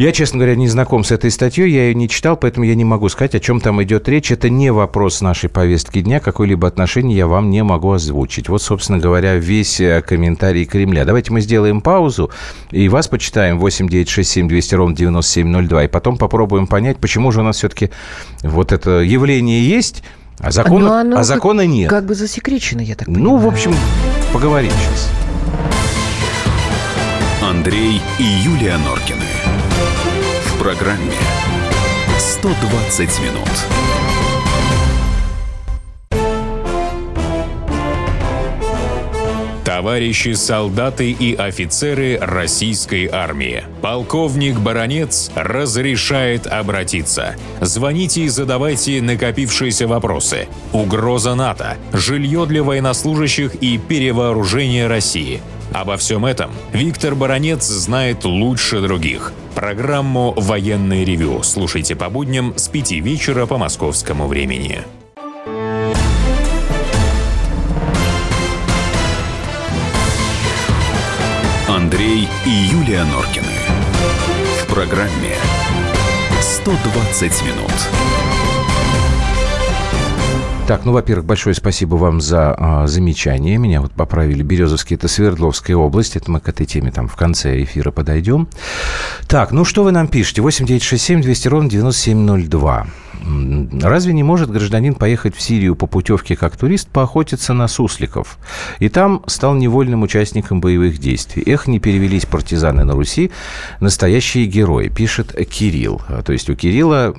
Я, 0.00 0.12
честно 0.12 0.38
говоря, 0.38 0.56
не 0.56 0.66
знаком 0.66 1.04
с 1.04 1.10
этой 1.10 1.30
статьей, 1.30 1.70
я 1.70 1.88
ее 1.88 1.94
не 1.94 2.08
читал, 2.08 2.34
поэтому 2.34 2.64
я 2.64 2.74
не 2.74 2.86
могу 2.86 3.10
сказать, 3.10 3.34
о 3.34 3.38
чем 3.38 3.60
там 3.60 3.82
идет 3.82 4.08
речь. 4.08 4.32
Это 4.32 4.48
не 4.48 4.72
вопрос 4.72 5.20
нашей 5.20 5.50
повестки 5.50 6.00
дня, 6.00 6.20
какое-либо 6.20 6.66
отношение 6.66 7.18
я 7.18 7.26
вам 7.26 7.50
не 7.50 7.62
могу 7.62 7.92
озвучить. 7.92 8.48
Вот, 8.48 8.62
собственно 8.62 8.98
говоря, 8.98 9.34
весь 9.34 9.78
э, 9.78 10.00
комментарий 10.00 10.64
Кремля. 10.64 11.04
Давайте 11.04 11.34
мы 11.34 11.42
сделаем 11.42 11.82
паузу 11.82 12.30
и 12.70 12.88
вас 12.88 13.08
почитаем 13.08 13.58
8 13.58 13.90
9 13.90 14.08
6 14.08 14.30
7 14.30 14.48
200 14.48 14.74
ровно 14.74 14.96
9702, 14.96 15.84
и 15.84 15.88
потом 15.88 16.16
попробуем 16.16 16.66
понять, 16.66 16.96
почему 16.96 17.30
же 17.30 17.40
у 17.40 17.42
нас 17.44 17.58
все-таки 17.58 17.90
вот 18.42 18.72
это 18.72 19.00
явление 19.00 19.62
есть, 19.62 20.02
а 20.38 20.50
закона, 20.50 20.86
Но 20.86 20.94
оно 20.94 21.12
а 21.12 21.18
как- 21.18 21.26
закона 21.26 21.66
нет. 21.66 21.90
Как 21.90 22.06
бы 22.06 22.14
засекречено, 22.14 22.80
я 22.80 22.94
так 22.94 23.04
понимаю. 23.04 23.24
Ну, 23.24 23.36
в 23.36 23.46
общем, 23.46 23.74
поговорим 24.32 24.70
сейчас. 24.70 25.10
Андрей 27.42 28.00
и 28.18 28.22
Юлия 28.22 28.78
Норкины. 28.78 29.49
Программе 30.60 31.14
120 32.18 33.20
минут. 33.20 33.48
Товарищи 39.64 40.34
солдаты 40.34 41.12
и 41.12 41.34
офицеры 41.34 42.18
российской 42.20 43.06
армии. 43.06 43.64
Полковник 43.80 44.58
Баронец 44.58 45.30
разрешает 45.34 46.46
обратиться. 46.46 47.36
Звоните 47.62 48.24
и 48.24 48.28
задавайте 48.28 49.00
накопившиеся 49.00 49.88
вопросы. 49.88 50.46
Угроза 50.74 51.34
НАТО, 51.34 51.78
жилье 51.94 52.44
для 52.44 52.62
военнослужащих 52.62 53.54
и 53.62 53.78
перевооружение 53.78 54.88
России. 54.88 55.40
Обо 55.72 55.96
всем 55.96 56.26
этом 56.26 56.50
Виктор 56.72 57.14
Баранец 57.14 57.64
знает 57.64 58.24
лучше 58.24 58.80
других. 58.80 59.32
Программу 59.54 60.32
«Военный 60.36 61.04
ревю» 61.04 61.42
слушайте 61.42 61.94
по 61.94 62.10
будням 62.10 62.54
с 62.56 62.68
5 62.68 62.92
вечера 62.92 63.46
по 63.46 63.56
московскому 63.56 64.26
времени. 64.26 64.80
Андрей 71.68 72.28
и 72.44 72.50
Юлия 72.50 73.04
Норкины. 73.04 73.46
В 74.62 74.74
программе 74.74 75.36
«120 76.40 77.46
минут». 77.46 78.19
Так, 80.70 80.84
ну, 80.84 80.92
во-первых, 80.92 81.26
большое 81.26 81.52
спасибо 81.56 81.96
вам 81.96 82.20
за 82.20 82.54
а, 82.56 82.86
замечание. 82.86 83.58
Меня 83.58 83.80
вот 83.80 83.90
поправили. 83.90 84.44
Березовский– 84.44 84.94
это 84.96 85.08
Свердловская 85.08 85.76
область. 85.76 86.14
Это 86.14 86.30
мы 86.30 86.38
к 86.38 86.48
этой 86.48 86.64
теме 86.64 86.92
там 86.92 87.08
в 87.08 87.16
конце 87.16 87.60
эфира 87.64 87.90
подойдем. 87.90 88.46
Так, 89.26 89.50
ну, 89.50 89.64
что 89.64 89.82
вы 89.82 89.90
нам 89.90 90.06
пишете? 90.06 90.42
8 90.42 90.66
9 90.66 90.80
6 90.80 91.02
7 91.02 91.22
200 91.22 91.48
ровно 91.48 91.68
9702. 91.68 92.86
Разве 93.82 94.12
не 94.12 94.22
может 94.22 94.52
гражданин 94.52 94.94
поехать 94.94 95.34
в 95.34 95.40
Сирию 95.40 95.74
по 95.74 95.88
путевке 95.88 96.36
как 96.36 96.56
турист 96.56 96.88
поохотиться 96.88 97.52
на 97.52 97.66
сусликов? 97.66 98.38
И 98.78 98.88
там 98.88 99.24
стал 99.26 99.54
невольным 99.54 100.04
участником 100.04 100.60
боевых 100.60 100.98
действий. 100.98 101.42
Эх, 101.46 101.66
не 101.66 101.80
перевелись 101.80 102.26
партизаны 102.26 102.84
на 102.84 102.92
Руси, 102.92 103.32
настоящие 103.80 104.46
герои, 104.46 104.88
пишет 104.88 105.34
Кирилл. 105.50 106.00
То 106.24 106.32
есть 106.32 106.48
у 106.48 106.54
Кирилла 106.54 107.16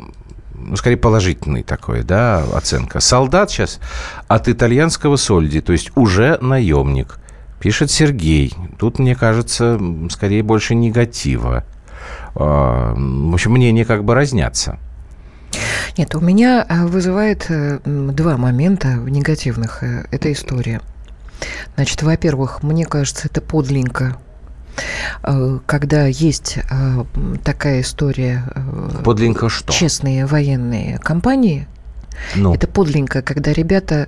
ну, 0.69 0.75
скорее 0.75 0.97
положительный 0.97 1.63
такой, 1.63 2.03
да, 2.03 2.43
оценка. 2.53 2.99
Солдат 2.99 3.51
сейчас 3.51 3.79
от 4.27 4.47
итальянского 4.47 5.15
сольди, 5.15 5.61
то 5.61 5.73
есть 5.73 5.91
уже 5.95 6.37
наемник. 6.41 7.17
Пишет 7.59 7.91
Сергей. 7.91 8.53
Тут, 8.79 8.97
мне 8.97 9.15
кажется, 9.15 9.79
скорее 10.09 10.41
больше 10.41 10.73
негатива. 10.73 11.63
А, 12.35 12.93
в 12.95 13.33
общем, 13.33 13.51
мнения 13.51 13.85
как 13.85 14.03
бы 14.03 14.15
разнятся. 14.15 14.79
Нет, 15.97 16.15
у 16.15 16.21
меня 16.21 16.65
э, 16.67 16.85
вызывает 16.85 17.45
э, 17.49 17.79
два 17.85 18.37
момента 18.37 18.93
негативных 18.93 19.83
э, 19.83 20.05
эта 20.11 20.31
история. 20.31 20.81
Значит, 21.75 22.01
во-первых, 22.01 22.63
мне 22.63 22.85
кажется, 22.85 23.27
это 23.27 23.41
подлинка 23.41 24.17
когда 25.65 26.05
есть 26.07 26.59
такая 27.43 27.81
история... 27.81 28.43
Подлинка 29.03 29.49
что? 29.49 29.71
Честные 29.71 30.25
военные 30.25 30.97
компании. 30.99 31.67
Ну. 32.35 32.53
Это 32.53 32.67
подлинка, 32.67 33.21
когда 33.21 33.53
ребята 33.53 34.07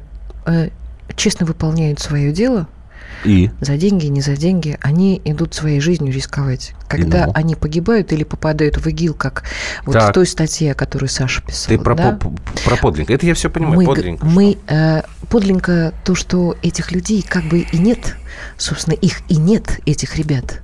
честно 1.15 1.46
выполняют 1.46 2.00
свое 2.00 2.32
дело– 2.32 2.67
и? 3.24 3.50
За 3.62 3.77
деньги, 3.77 4.08
не 4.08 4.22
за 4.22 4.36
деньги. 4.36 4.77
Они 4.82 5.22
идут 5.25 5.53
своей 5.53 5.79
жизнью 5.79 6.13
рисковать. 6.13 6.74
Когда 6.88 7.27
ну. 7.27 7.32
они 7.36 7.55
погибают 7.55 8.12
или 8.12 8.24
попадают 8.24 8.77
в 8.77 8.88
ИГИЛ, 8.88 9.13
как 9.13 9.43
вот 9.86 9.93
так. 9.93 10.10
в 10.10 10.13
той 10.13 10.25
статье, 10.25 10.72
о 10.72 10.75
которой 10.75 11.08
Саша 11.08 11.41
писал. 11.41 11.75
Ты 11.75 11.82
про, 11.82 11.96
да? 11.96 12.20
про 12.65 12.77
подлинка. 12.77 13.13
Это 13.13 13.25
я 13.25 13.34
все 13.34 13.50
понимаю. 13.50 13.75
Мы, 13.75 13.86
подлинка. 13.86 14.25
Мы, 14.25 14.58
э, 14.67 15.01
подлинка 15.29 15.93
то, 16.03 16.15
что 16.15 16.55
этих 16.62 16.91
людей 16.91 17.25
как 17.27 17.43
бы 17.46 17.60
и 17.60 17.77
нет. 17.77 18.15
Собственно, 18.58 18.96
их 18.96 19.22
и 19.29 19.38
нет, 19.38 19.79
этих 19.86 20.17
ребят 20.17 20.62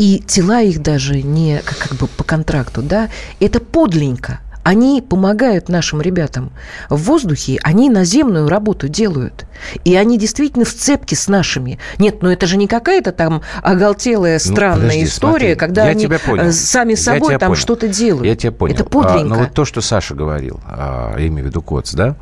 и 0.00 0.22
тела 0.26 0.62
их 0.62 0.80
даже 0.80 1.20
не 1.20 1.60
как, 1.62 1.76
как 1.76 1.98
бы 1.98 2.06
по 2.06 2.24
контракту, 2.24 2.80
да, 2.80 3.10
это 3.38 3.60
подлинка. 3.60 4.40
Они 4.62 5.02
помогают 5.02 5.68
нашим 5.68 6.02
ребятам. 6.02 6.52
В 6.90 6.96
воздухе 6.96 7.58
они 7.62 7.88
наземную 7.88 8.48
работу 8.48 8.88
делают. 8.88 9.46
И 9.84 9.94
они 9.94 10.18
действительно 10.18 10.64
в 10.64 10.74
цепке 10.74 11.16
с 11.16 11.28
нашими. 11.28 11.78
Нет, 11.98 12.22
ну 12.22 12.28
это 12.28 12.46
же 12.46 12.56
не 12.56 12.66
какая-то 12.66 13.12
там 13.12 13.42
оголтелая 13.62 14.40
ну, 14.44 14.52
странная 14.52 14.76
ну, 14.76 14.82
подожди, 14.88 15.04
история, 15.04 15.32
смотри, 15.32 15.54
когда 15.54 15.84
они 15.84 16.06
э, 16.06 16.52
сами 16.52 16.94
собой 16.94 17.38
там 17.38 17.54
что-то 17.54 17.88
делают. 17.88 18.26
Я 18.26 18.36
тебя 18.36 18.52
понял. 18.52 18.74
Это 18.74 18.84
подлинно. 18.84 19.34
А, 19.34 19.38
ну 19.38 19.44
вот 19.44 19.54
то, 19.54 19.64
что 19.64 19.80
Саша 19.80 20.14
говорил, 20.14 20.60
а, 20.66 21.16
я 21.18 21.26
имею 21.28 21.44
в 21.44 21.48
виду 21.48 21.62
КОЦ, 21.62 21.94
да? 21.94 22.16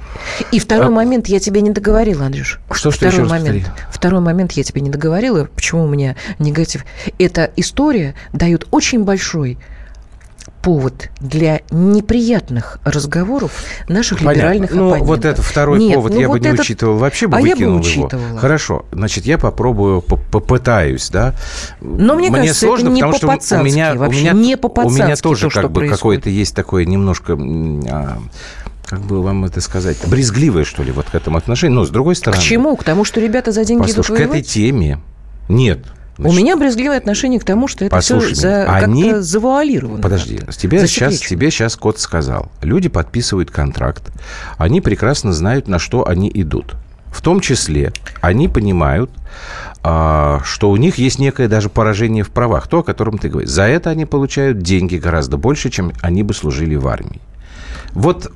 И 0.52 0.58
второй 0.60 0.88
а, 0.88 0.90
момент 0.90 1.26
я 1.26 1.40
тебе 1.40 1.60
не 1.60 1.70
договорила, 1.70 2.26
Андрюш. 2.26 2.60
Что, 2.70 2.90
что 2.90 3.08
второй 3.08 3.20
еще 3.20 3.24
момент. 3.24 3.70
Второй 3.90 4.20
момент 4.20 4.52
я 4.52 4.62
тебе 4.62 4.80
не 4.80 4.90
договорила. 4.90 5.48
Почему 5.54 5.84
у 5.84 5.88
меня 5.88 6.16
негатив? 6.38 6.84
Эта 7.18 7.50
история 7.56 8.14
дает 8.32 8.66
очень 8.70 9.04
большой 9.04 9.58
повод 10.62 11.10
для 11.20 11.60
неприятных 11.70 12.78
разговоров 12.84 13.52
наших 13.88 14.18
Понятно. 14.18 14.38
либеральных 14.38 14.70
ну, 14.72 14.88
оппонентов. 14.88 15.08
вот 15.08 15.24
это 15.24 15.42
второй 15.42 15.78
Нет, 15.78 15.94
повод 15.94 16.12
ну, 16.14 16.20
я 16.20 16.28
вот 16.28 16.40
бы 16.40 16.48
не 16.48 16.52
учитывал. 16.52 16.98
Вообще 16.98 17.26
бы 17.26 17.36
а 17.36 17.40
выкинул 17.40 17.60
я 17.60 17.78
бы 17.78 17.80
учитывала. 17.80 18.26
его. 18.28 18.38
Хорошо, 18.38 18.86
значит, 18.92 19.26
я 19.26 19.38
попробую, 19.38 20.02
попытаюсь, 20.02 21.10
да. 21.10 21.34
Но 21.80 22.14
мне, 22.14 22.30
мне 22.30 22.40
кажется, 22.40 22.66
сложно, 22.66 22.86
это 22.88 22.94
не 22.94 23.02
потому 23.02 23.40
что 23.40 23.60
у 23.60 23.62
меня, 23.62 23.94
вообще, 23.94 24.18
у 24.18 24.22
меня, 24.22 24.32
не 24.32 24.56
по 24.56 24.68
у 24.80 24.90
меня 24.90 25.16
тоже 25.16 25.48
то, 25.48 25.60
как 25.62 25.70
бы 25.72 25.88
какое-то 25.88 26.28
есть 26.30 26.54
такое 26.54 26.84
немножко 26.84 27.38
а, 27.90 28.18
как 28.84 29.00
бы 29.00 29.22
вам 29.22 29.44
это 29.44 29.60
сказать, 29.60 29.98
брезгливое, 30.06 30.64
что 30.64 30.82
ли, 30.82 30.92
вот 30.92 31.06
к 31.10 31.14
этому 31.14 31.36
отношению. 31.36 31.76
Но 31.76 31.84
с 31.84 31.90
другой 31.90 32.16
стороны... 32.16 32.40
К 32.40 32.44
чему? 32.44 32.74
К 32.76 32.84
тому, 32.84 33.04
что 33.04 33.20
ребята 33.20 33.52
за 33.52 33.64
деньги 33.64 33.82
Послушай, 33.82 34.06
идут 34.06 34.18
воевать? 34.18 34.30
к 34.30 34.40
этой 34.40 34.42
теме 34.42 34.98
нет. 35.48 35.80
Значит, 36.18 36.36
У 36.36 36.40
меня 36.40 36.56
брезгливое 36.56 36.98
отношение 36.98 37.38
к 37.38 37.44
тому, 37.44 37.68
что 37.68 37.84
это 37.84 38.00
все 38.00 38.20
за, 38.34 38.64
они... 38.64 39.14
завуалировано. 39.14 40.02
Подожди, 40.02 40.40
тебе 40.56 40.84
сейчас, 40.86 41.18
тебе 41.20 41.50
сейчас 41.50 41.76
кот 41.76 42.00
сказал. 42.00 42.50
Люди 42.60 42.88
подписывают 42.88 43.52
контракт. 43.52 44.02
Они 44.56 44.80
прекрасно 44.80 45.32
знают, 45.32 45.68
на 45.68 45.78
что 45.78 46.08
они 46.08 46.30
идут. 46.34 46.74
В 47.06 47.22
том 47.22 47.40
числе 47.40 47.92
они 48.20 48.48
понимают, 48.48 49.10
а, 49.82 50.40
что 50.44 50.70
у 50.70 50.76
них 50.76 50.98
есть 50.98 51.20
некое 51.20 51.46
даже 51.46 51.68
поражение 51.68 52.24
в 52.24 52.30
правах, 52.30 52.66
то, 52.66 52.80
о 52.80 52.82
котором 52.82 53.18
ты 53.18 53.28
говоришь. 53.28 53.50
За 53.50 53.62
это 53.62 53.90
они 53.90 54.04
получают 54.04 54.58
деньги 54.58 54.96
гораздо 54.96 55.36
больше, 55.36 55.70
чем 55.70 55.92
они 56.02 56.24
бы 56.24 56.34
служили 56.34 56.74
в 56.74 56.88
армии. 56.88 57.20
Вот 57.92 58.32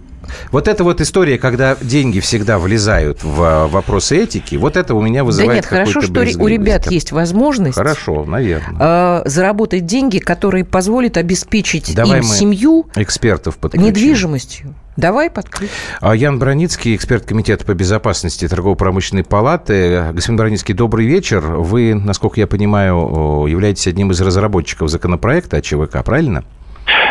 вот 0.51 0.69
эта 0.69 0.85
вот 0.85 1.01
история, 1.01 1.39
когда 1.39 1.77
деньги 1.81 2.21
всегда 2.21 2.59
влезают 2.59 3.23
в 3.23 3.43
а, 3.43 3.67
вопросы 3.69 4.17
этики, 4.17 4.57
вот 4.57 4.77
это 4.77 4.95
у 4.95 5.03
меня 5.03 5.25
вызывает 5.25 5.51
Да 5.51 5.55
нет, 5.57 5.67
хорошо, 5.67 6.03
что 6.03 6.21
у 6.21 6.47
ребят 6.47 6.91
есть 6.91 7.13
возможность 7.13 7.77
хорошо, 7.77 8.25
наверное. 8.25 9.23
Э, 9.25 9.29
заработать 9.29 9.87
деньги, 9.87 10.19
которые 10.19 10.65
позволят 10.65 11.17
обеспечить 11.17 11.95
Давай 11.95 12.19
им 12.19 12.25
семью 12.25 12.87
экспертов 12.95 13.57
подключим. 13.57 13.87
недвижимостью. 13.87 14.75
Давай 14.97 15.31
подключим. 15.31 15.73
А, 16.01 16.15
Ян 16.15 16.39
Броницкий, 16.39 16.95
эксперт 16.95 17.25
Комитета 17.25 17.65
по 17.65 17.73
безопасности 17.73 18.47
торгово-промышленной 18.47 19.25
палаты. 19.25 20.11
Господин 20.13 20.37
Броницкий, 20.37 20.75
добрый 20.75 21.07
вечер. 21.07 21.41
Вы, 21.41 21.95
насколько 21.95 22.41
я 22.41 22.47
понимаю, 22.47 23.47
являетесь 23.49 23.87
одним 23.87 24.11
из 24.11 24.21
разработчиков 24.21 24.91
законопроекта 24.91 25.63
ЧВК, 25.63 26.05
правильно? 26.05 26.45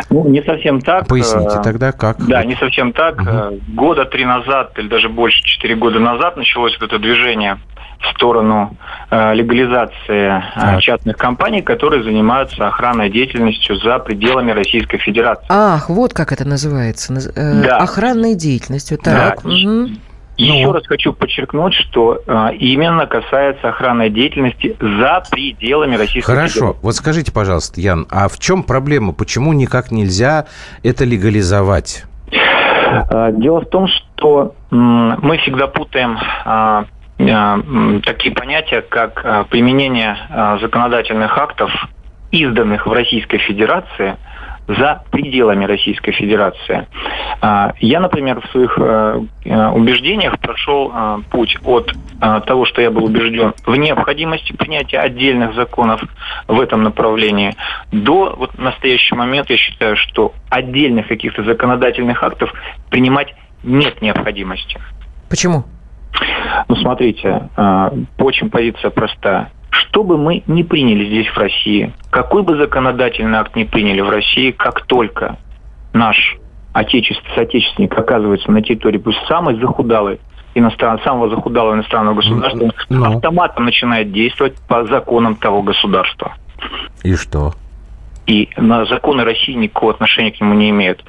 Ну, 0.09 0.27
не 0.27 0.41
совсем 0.43 0.81
так. 0.81 1.07
Поясните 1.07 1.57
э, 1.59 1.63
тогда, 1.63 1.91
как? 1.91 2.25
Да, 2.25 2.43
не 2.43 2.55
совсем 2.55 2.93
так. 2.93 3.21
Угу. 3.21 3.59
Года 3.75 4.05
три 4.05 4.25
назад, 4.25 4.77
или 4.77 4.87
даже 4.87 5.09
больше, 5.09 5.41
четыре 5.43 5.75
года 5.75 5.99
назад 5.99 6.37
началось 6.37 6.77
вот 6.79 6.87
это 6.87 6.99
движение 6.99 7.59
в 7.99 8.15
сторону 8.15 8.75
э, 9.11 9.33
легализации 9.35 10.43
э, 10.55 10.79
частных 10.79 11.17
компаний, 11.17 11.61
которые 11.61 12.03
занимаются 12.03 12.67
охранной 12.67 13.09
деятельностью 13.09 13.75
за 13.77 13.99
пределами 13.99 14.51
Российской 14.51 14.97
Федерации. 14.97 15.45
Ах, 15.49 15.89
вот 15.89 16.13
как 16.13 16.31
это 16.31 16.45
называется. 16.47 17.13
Да. 17.35 17.77
Охранной 17.77 18.35
деятельностью. 18.35 18.97
Так. 18.97 19.41
Да. 19.43 19.49
Угу. 19.49 19.89
Еще 20.41 20.65
ну. 20.65 20.73
раз 20.73 20.87
хочу 20.87 21.13
подчеркнуть, 21.13 21.73
что 21.75 22.19
э, 22.25 22.55
именно 22.55 23.05
касается 23.05 23.69
охранной 23.69 24.09
деятельности 24.09 24.75
за 24.79 25.23
пределами 25.29 25.95
Российской 25.95 26.31
Хорошо. 26.31 26.47
Федерации. 26.47 26.59
Хорошо. 26.59 26.79
Вот 26.81 26.95
скажите, 26.95 27.31
пожалуйста, 27.31 27.79
Ян, 27.79 28.07
а 28.09 28.27
в 28.27 28.39
чем 28.39 28.63
проблема? 28.63 29.13
Почему 29.13 29.53
никак 29.53 29.91
нельзя 29.91 30.47
это 30.81 31.05
легализовать? 31.05 32.05
Э, 32.31 33.31
дело 33.33 33.61
в 33.61 33.69
том, 33.69 33.87
что 33.87 34.55
мы 34.71 35.37
всегда 35.43 35.67
путаем 35.67 36.17
э, 36.45 38.01
такие 38.03 38.33
понятия, 38.33 38.81
как 38.81 39.47
применение 39.49 40.17
законодательных 40.59 41.37
актов, 41.37 41.69
изданных 42.31 42.87
в 42.87 42.91
Российской 42.91 43.37
Федерации– 43.37 44.15
за 44.77 45.03
пределами 45.11 45.65
Российской 45.65 46.11
Федерации. 46.11 46.87
А, 47.41 47.73
я, 47.79 47.99
например, 47.99 48.41
в 48.41 48.51
своих 48.51 48.77
э, 48.77 49.21
э, 49.45 49.67
убеждениях 49.69 50.39
прошел 50.39 50.91
э, 50.93 51.17
путь 51.29 51.57
от 51.63 51.93
того, 52.45 52.65
что 52.65 52.81
я 52.81 52.91
был 52.91 53.05
убежден 53.05 53.53
в 53.65 53.75
необходимости 53.75 54.53
принятия 54.53 54.99
отдельных 54.99 55.55
законов 55.55 56.01
в 56.47 56.59
этом 56.59 56.83
направлении, 56.83 57.55
до 57.91 58.35
вот 58.37 58.57
настоящего 58.59 59.17
момента 59.17 59.53
я 59.53 59.57
считаю, 59.57 59.95
что 59.95 60.33
отдельных 60.49 61.07
каких-то 61.07 61.43
законодательных 61.43 62.21
актов 62.23 62.53
принимать 62.89 63.33
нет 63.63 64.01
необходимости. 64.01 64.79
Почему? 65.29 65.63
Ну, 66.67 66.75
смотрите, 66.75 67.49
очень 68.19 68.49
позиция 68.49 68.91
простая. 68.91 69.49
Что 69.71 70.03
бы 70.03 70.17
мы 70.17 70.43
ни 70.47 70.63
приняли 70.63 71.05
здесь, 71.05 71.27
в 71.27 71.37
России, 71.37 71.93
какой 72.11 72.43
бы 72.43 72.55
законодательный 72.57 73.39
акт 73.39 73.55
ни 73.55 73.63
приняли 73.63 74.01
в 74.01 74.09
России, 74.09 74.51
как 74.51 74.85
только 74.85 75.37
наш 75.93 76.37
отечество, 76.73 77.25
соотечественник 77.35 77.97
оказывается 77.97 78.51
на 78.51 78.61
территории 78.61 78.97
пусть 78.97 79.19
самой 79.27 79.59
захудалой 79.59 80.19
иностран, 80.53 80.99
самого 81.03 81.29
захудалого 81.29 81.75
иностранного 81.75 82.15
государства, 82.15 82.71
Ну. 82.89 83.05
автоматом 83.05 83.65
начинает 83.65 84.11
действовать 84.11 84.55
по 84.67 84.85
законам 84.85 85.35
того 85.35 85.61
государства. 85.61 86.35
И 87.03 87.15
что? 87.15 87.53
И 88.27 88.49
на 88.55 88.85
законы 88.85 89.23
России 89.23 89.53
никакого 89.53 89.93
отношения 89.93 90.31
к 90.31 90.39
нему 90.39 90.53
не 90.53 90.69
имеют. 90.69 91.03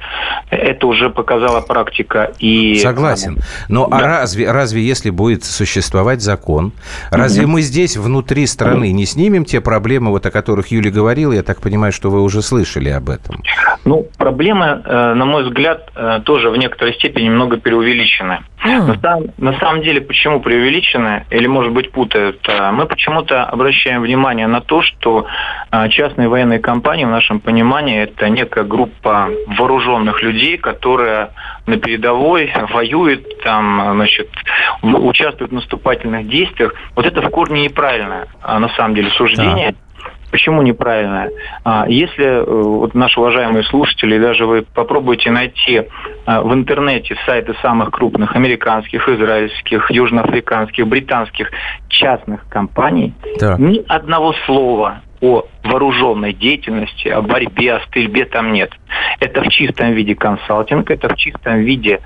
Это 0.49 0.87
уже 0.87 1.09
показала 1.09 1.61
практика 1.61 2.31
и... 2.39 2.75
Согласен. 2.75 3.37
Но 3.69 3.87
а 3.91 3.99
Да. 3.99 4.07
разве, 4.07 4.51
разве 4.51 4.81
если 4.81 5.09
будет 5.09 5.43
существовать 5.43 6.21
закон, 6.21 6.71
разве 7.11 7.45
мы 7.45 7.61
здесь 7.61 7.97
внутри 7.97 8.47
страны 8.47 8.91
не 8.91 9.05
снимем 9.05 9.45
те 9.45 9.61
проблемы, 9.61 10.09
вот 10.09 10.25
о 10.25 10.31
которых 10.31 10.67
Юля 10.67 10.91
говорила? 10.91 11.33
Я 11.33 11.43
так 11.43 11.61
понимаю, 11.61 11.91
что 11.93 12.09
вы 12.09 12.21
уже 12.21 12.41
слышали 12.41 12.89
об 12.89 13.09
этом. 13.09 13.41
Ну, 13.85 14.07
проблемы, 14.17 14.81
э, 14.83 15.13
на 15.13 15.25
мой 15.25 15.43
взгляд, 15.43 15.91
э, 15.95 16.21
тоже 16.23 16.49
в 16.49 16.57
некоторой 16.57 16.93
степени 16.95 17.25
немного 17.25 17.57
преувеличены. 17.57 18.39
На 18.63 18.97
самом, 19.01 19.29
на 19.37 19.59
самом 19.59 19.81
деле, 19.81 20.01
почему 20.01 20.39
преувеличены, 20.39 21.25
или, 21.29 21.47
может 21.47 21.73
быть, 21.73 21.91
путают, 21.91 22.47
э, 22.47 22.71
мы 22.71 22.85
почему-то 22.85 23.43
обращаем 23.43 24.01
внимание 24.01 24.47
на 24.47 24.61
то, 24.61 24.81
что 24.81 25.25
э, 25.71 25.89
частные 25.89 26.29
военные 26.29 26.59
компании, 26.59 27.03
в 27.03 27.09
нашем 27.09 27.39
понимании, 27.39 28.03
это 28.03 28.29
некая 28.29 28.63
группа 28.63 29.29
вооруженных 29.47 30.21
людей, 30.23 30.57
которые 30.57 31.31
на 31.65 31.77
передовой 31.77 32.51
воюют, 32.69 33.41
там, 33.43 33.95
значит, 33.95 34.29
участвуют 34.81 35.51
в 35.51 35.55
наступательных 35.55 36.27
действиях. 36.27 36.73
Вот 36.95 37.05
это 37.05 37.21
в 37.21 37.29
корне 37.29 37.65
неправильное, 37.65 38.27
а, 38.41 38.59
на 38.59 38.69
самом 38.69 38.95
деле, 38.95 39.09
суждение. 39.11 39.75
Почему 40.33 40.63
неправильно? 40.63 41.29
А, 41.63 41.85
Если 41.87 42.25
э, 42.25 42.43
вот 42.43 42.95
наши 42.95 43.19
уважаемые 43.19 43.63
слушатели, 43.65 44.17
даже 44.17 44.47
вы 44.47 44.63
попробуете 44.63 45.29
найти 45.29 45.83
а, 46.25 46.41
в 46.41 46.51
интернете 46.55 47.15
сайты 47.27 47.53
самых 47.61 47.91
крупных 47.91 48.35
американских, 48.35 49.07
израильских, 49.07 49.91
южноафриканских, 49.91 50.87
британских 50.87 51.51
частных 51.87 52.49
компаний, 52.49 53.13
Так. 53.37 53.59
ни 53.59 53.85
одного 53.87 54.33
слова 54.47 55.01
о 55.21 55.45
вооруженной 55.63 56.33
деятельности, 56.33 57.09
о 57.09 57.21
борьбе, 57.21 57.75
о 57.75 57.81
стрельбе 57.81 58.25
там 58.25 58.53
нет. 58.53 58.71
Это 59.19 59.43
в 59.43 59.49
чистом 59.49 59.91
виде 59.91 60.15
консалтинг, 60.15 60.89
это 60.89 61.09
в 61.09 61.15
чистом 61.15 61.59
виде 61.59 61.99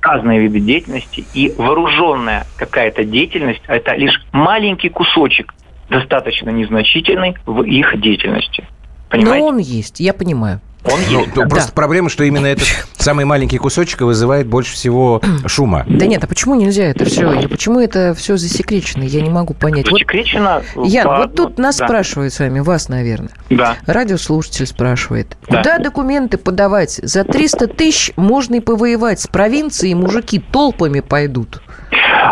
разные 0.00 0.40
виды 0.40 0.58
деятельности, 0.60 1.22
и 1.34 1.52
вооруженная 1.58 2.46
какая-то 2.56 3.04
деятельность– 3.04 3.62
это 3.68 3.94
лишь 3.94 4.18
маленький 4.32 4.88
кусочек, 4.88 5.52
достаточно 5.90 6.50
незначительный 6.50 7.36
в 7.46 7.62
их 7.62 8.00
деятельности. 8.00 8.64
Но 9.10 9.18
Понимаете? 9.20 9.44
он 9.44 9.58
есть, 9.58 10.00
я 10.00 10.12
понимаю. 10.12 10.60
Он 10.84 11.00
Ну, 11.10 11.24
да. 11.34 11.46
Просто 11.46 11.72
проблема, 11.72 12.10
что 12.10 12.24
именно 12.24 12.44
этот 12.46 12.66
самый 12.98 13.24
маленький 13.24 13.56
кусочек 13.56 14.02
и 14.02 14.04
вызывает 14.04 14.46
больше 14.46 14.74
всего 14.74 15.22
шума. 15.46 15.84
Да 15.88 16.04
нет, 16.06 16.22
а 16.22 16.26
почему 16.26 16.56
нельзя 16.56 16.84
это 16.84 17.06
все? 17.06 17.32
Или 17.32 17.46
почему 17.46 17.80
это 17.80 18.12
все 18.14 18.36
засекречено? 18.36 19.02
Я 19.04 19.22
не 19.22 19.30
могу 19.30 19.54
понять. 19.54 19.86
Вот, 19.90 20.00
Засекречено 20.00 20.62
Ян, 20.84 21.06
по- 21.06 21.16
вот 21.18 21.34
тут 21.36 21.58
нас 21.58 21.78
да, 21.78 21.86
спрашивают 21.86 22.34
с 22.34 22.40
вами, 22.40 22.60
вас, 22.60 22.90
наверное. 22.90 23.30
Да. 23.48 23.76
Радиослушатель 23.86 24.66
спрашивает. 24.66 25.38
Да. 25.48 25.56
Куда 25.58 25.78
документы 25.78 26.36
подавать? 26.36 27.00
За 27.02 27.24
300 27.24 27.68
тысяч 27.68 28.12
можно 28.16 28.56
и 28.56 28.60
повоевать. 28.60 29.20
С 29.20 29.26
провинции 29.26 29.94
мужики 29.94 30.38
толпами 30.38 31.00
пойдут. 31.00 31.62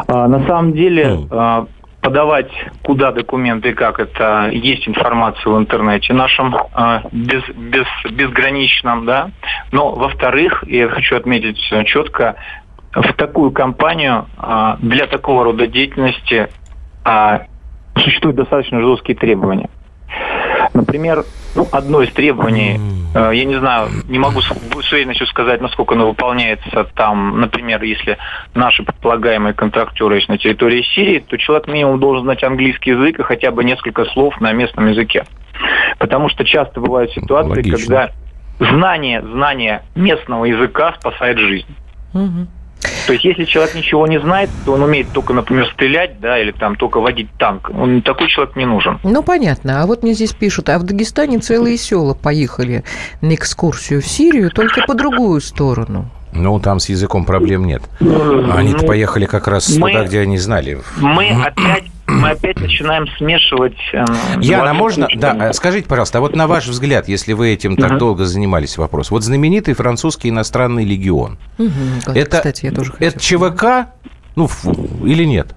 А, 0.09 0.29
На 0.29 0.47
самом 0.47 0.75
деле 0.75 1.09
Ну. 1.31 1.69
Подавать 2.03 2.51
куда 2.83 3.13
документы 3.13 3.71
и 3.71 3.75
как 3.75 4.01
это 4.01 4.51
есть 4.53 4.87
информация 4.89 5.53
в 5.53 5.59
интернете 5.59 6.13
нашем 6.13 6.55
а, 6.75 7.05
без, 7.13 7.43
без, 7.55 7.87
безграничном, 8.11 9.07
да. 9.07 9.31
Но 9.71 9.93
во-вторых, 9.93 10.65
я 10.67 10.89
хочу 10.89 11.17
отметить 11.17 11.61
э, 11.71 11.85
четко, 11.85 12.35
в 12.93 13.13
такую 13.15 13.53
компанию 13.53 14.27
а, 14.37 14.77
для 14.81 15.07
такого 15.07 15.45
рода 15.45 15.67
деятельности 15.69 16.49
а, 17.05 17.43
существуют 17.97 18.37
достаточно 18.37 18.81
жесткие 18.81 19.17
требования. 19.17 19.71
Например, 20.75 21.25
ну, 21.55 21.69
одно 21.71 22.03
из 22.03 22.13
требований, 22.13 22.79
э, 22.79 23.02
я 23.15 23.45
не 23.45 23.59
знаю, 23.59 23.89
не 24.09 24.19
могу 24.19 24.41
с 24.41 24.51
уверенностью 24.93 25.27
сказать, 25.27 25.61
насколько 25.61 25.95
оно 25.95 26.09
выполняется 26.09 26.85
там, 26.95 27.41
например, 27.41 27.83
если 27.83 28.19
наши 28.55 28.83
предполагаемые 28.83 29.55
контрактеры 29.55 30.17
есть 30.17 30.29
на 30.29 30.39
территории 30.39 30.83
Сирии, 30.95 31.19
то 31.19 31.37
человек 31.37 31.69
минимум 31.69 32.01
должен 32.01 32.25
знать 32.25 32.43
английский 32.43 32.91
язык 32.91 33.19
и 33.19 33.23
хотя 33.23 33.51
бы 33.51 33.65
несколько 33.65 34.05
слов 34.07 34.41
на 34.41 34.53
местном 34.53 34.89
языке. 34.89 35.25
Потому 35.99 36.29
что 36.29 36.45
часто 36.45 36.81
бывают 36.81 37.13
ситуации, 37.13 37.51
Логично. 37.51 37.77
когда 37.77 38.11
знание, 38.59 39.23
знание 39.23 39.83
местного 39.95 40.47
языка 40.47 40.95
спасает 40.99 41.39
жизнь. 41.39 41.77
Мгм. 42.15 42.49
То 43.07 43.13
есть, 43.13 43.25
если 43.25 43.45
человек 43.45 43.75
ничего 43.75 44.07
не 44.07 44.21
знает, 44.21 44.51
то 44.65 44.73
он 44.75 44.83
умеет 44.83 45.09
только, 45.13 45.33
например, 45.33 45.67
стрелять, 45.73 46.21
да, 46.21 46.39
или 46.39 46.53
там 46.53 46.77
только 46.77 47.01
водить 47.01 47.29
танк. 47.39 47.71
Он 47.75 48.03
такой 48.03 48.29
человек 48.29 48.57
не 48.57 48.65
нужен. 48.67 48.99
Ну, 49.03 49.23
понятно. 49.23 49.83
А 49.83 49.87
вот 49.87 50.03
мне 50.03 50.15
здесь 50.15 50.33
пишут, 50.33 50.69
а 50.69 50.79
в 50.79 50.85
Дагестане 50.85 51.39
целые 51.39 51.77
села 51.77 52.15
поехали 52.15 52.85
на 53.21 53.35
экскурсию 53.35 54.03
в 54.03 54.07
Сирию, 54.07 54.51
только 54.51 54.83
по 54.87 54.95
другую 54.95 55.41
сторону. 55.41 56.09
Ну, 56.35 56.59
там 56.61 56.81
с 56.81 56.89
языком 56.89 57.27
проблем 57.27 57.67
нет. 57.67 57.83
Они-то 58.01 58.83
Ну, 58.83 58.87
поехали 58.87 59.27
как 59.27 59.49
раз 59.49 59.69
мы- 59.77 59.91
туда, 59.93 60.05
где 60.07 60.21
они 60.21 60.39
знали. 60.39 60.81
Мы 60.99 61.29
опять, 61.31 61.85
мы 62.23 62.31
опять 62.31 62.61
начинаем 62.61 63.07
смешивать... 63.19 63.77
эм, 63.93 64.07
Яна, 64.41 64.65
два 64.65 64.75
можно? 64.75 65.09
Да, 65.15 65.49
э, 65.49 65.53
скажите, 65.53 65.89
пожалуйста, 65.89 66.19
а 66.19 66.21
вот 66.21 66.37
на 66.37 66.47
ваш 66.47 66.67
взгляд, 66.67 67.09
если 67.09 67.33
вы 67.33 67.53
этим 67.53 67.77
так 67.77 67.99
долго 67.99 68.25
занимались, 68.25 68.79
вопрос. 68.79 69.11
Вот 69.11 69.23
знаменитый 69.23 69.75
французский 69.75 70.29
иностранный 70.31 70.85
легион. 70.85 71.39
Это, 72.07 72.37
Кстати, 72.39 72.67
я 72.67 72.73
тоже 72.73 72.93
это 72.99 73.19
хотела. 73.19 73.51
ЧВК? 73.51 73.65
Ну, 74.35 74.47
фу, 74.47 74.73
или 75.05 75.25
нет? 75.25 75.55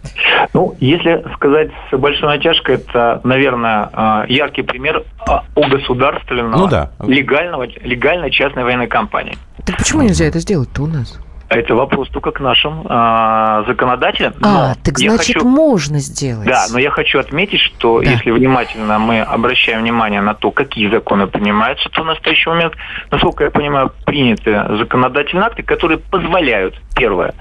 Ну, 0.54 0.76
если 0.80 1.24
сказать 1.36 1.70
с 1.90 1.98
большой 1.98 2.28
натяжкой, 2.38 2.76
это, 2.76 3.22
наверное, 3.24 3.90
э, 3.94 4.26
яркий 4.30 4.64
пример 4.64 5.04
э, 5.28 5.32
огосударственного, 5.56 6.58
Ну 6.58 6.68
да. 6.68 6.92
легального, 7.06 7.68
легальной 7.82 8.32
частной 8.32 8.64
военной 8.64 8.88
компании. 8.88 9.38
Так 9.66 9.78
почему 9.78 10.02
нельзя 10.02 10.26
это 10.26 10.40
сделать-то 10.40 10.84
у 10.84 10.88
нас? 10.88 11.20
Это 11.48 11.76
вопрос 11.76 12.10
только 12.10 12.32
к 12.32 12.40
нашим 12.40 12.82
э, 12.88 13.64
законодателям. 13.68 14.34
А, 14.42 14.70
Но 14.70 14.74
так 14.84 14.98
значит, 14.98 15.36
хочу- 15.36 15.48
можно 15.48 16.00
сделать. 16.00 16.48
Да, 16.48 16.66
но 16.72 16.80
я 16.80 16.90
хочу 16.90 17.20
отметить, 17.20 17.60
что 17.60 18.02
Да. 18.02 18.10
если 18.10 18.32
внимательно 18.32 18.98
мы 18.98 19.22
обращаем 19.22 19.82
внимание 19.82 20.22
на 20.22 20.34
то, 20.34 20.50
какие 20.52 20.90
законы 20.90 21.28
принимаются, 21.28 21.88
то 21.90 22.02
в 22.02 22.06
настоящий 22.06 22.50
момент, 22.50 22.74
насколько 23.12 23.44
я 23.44 23.52
понимаю, 23.52 23.92
приняты 24.06 24.66
законодательные 24.78 25.46
акты, 25.46 25.62
которые 25.62 26.00
позволяют, 26.00 26.76
первое, 26.96 27.36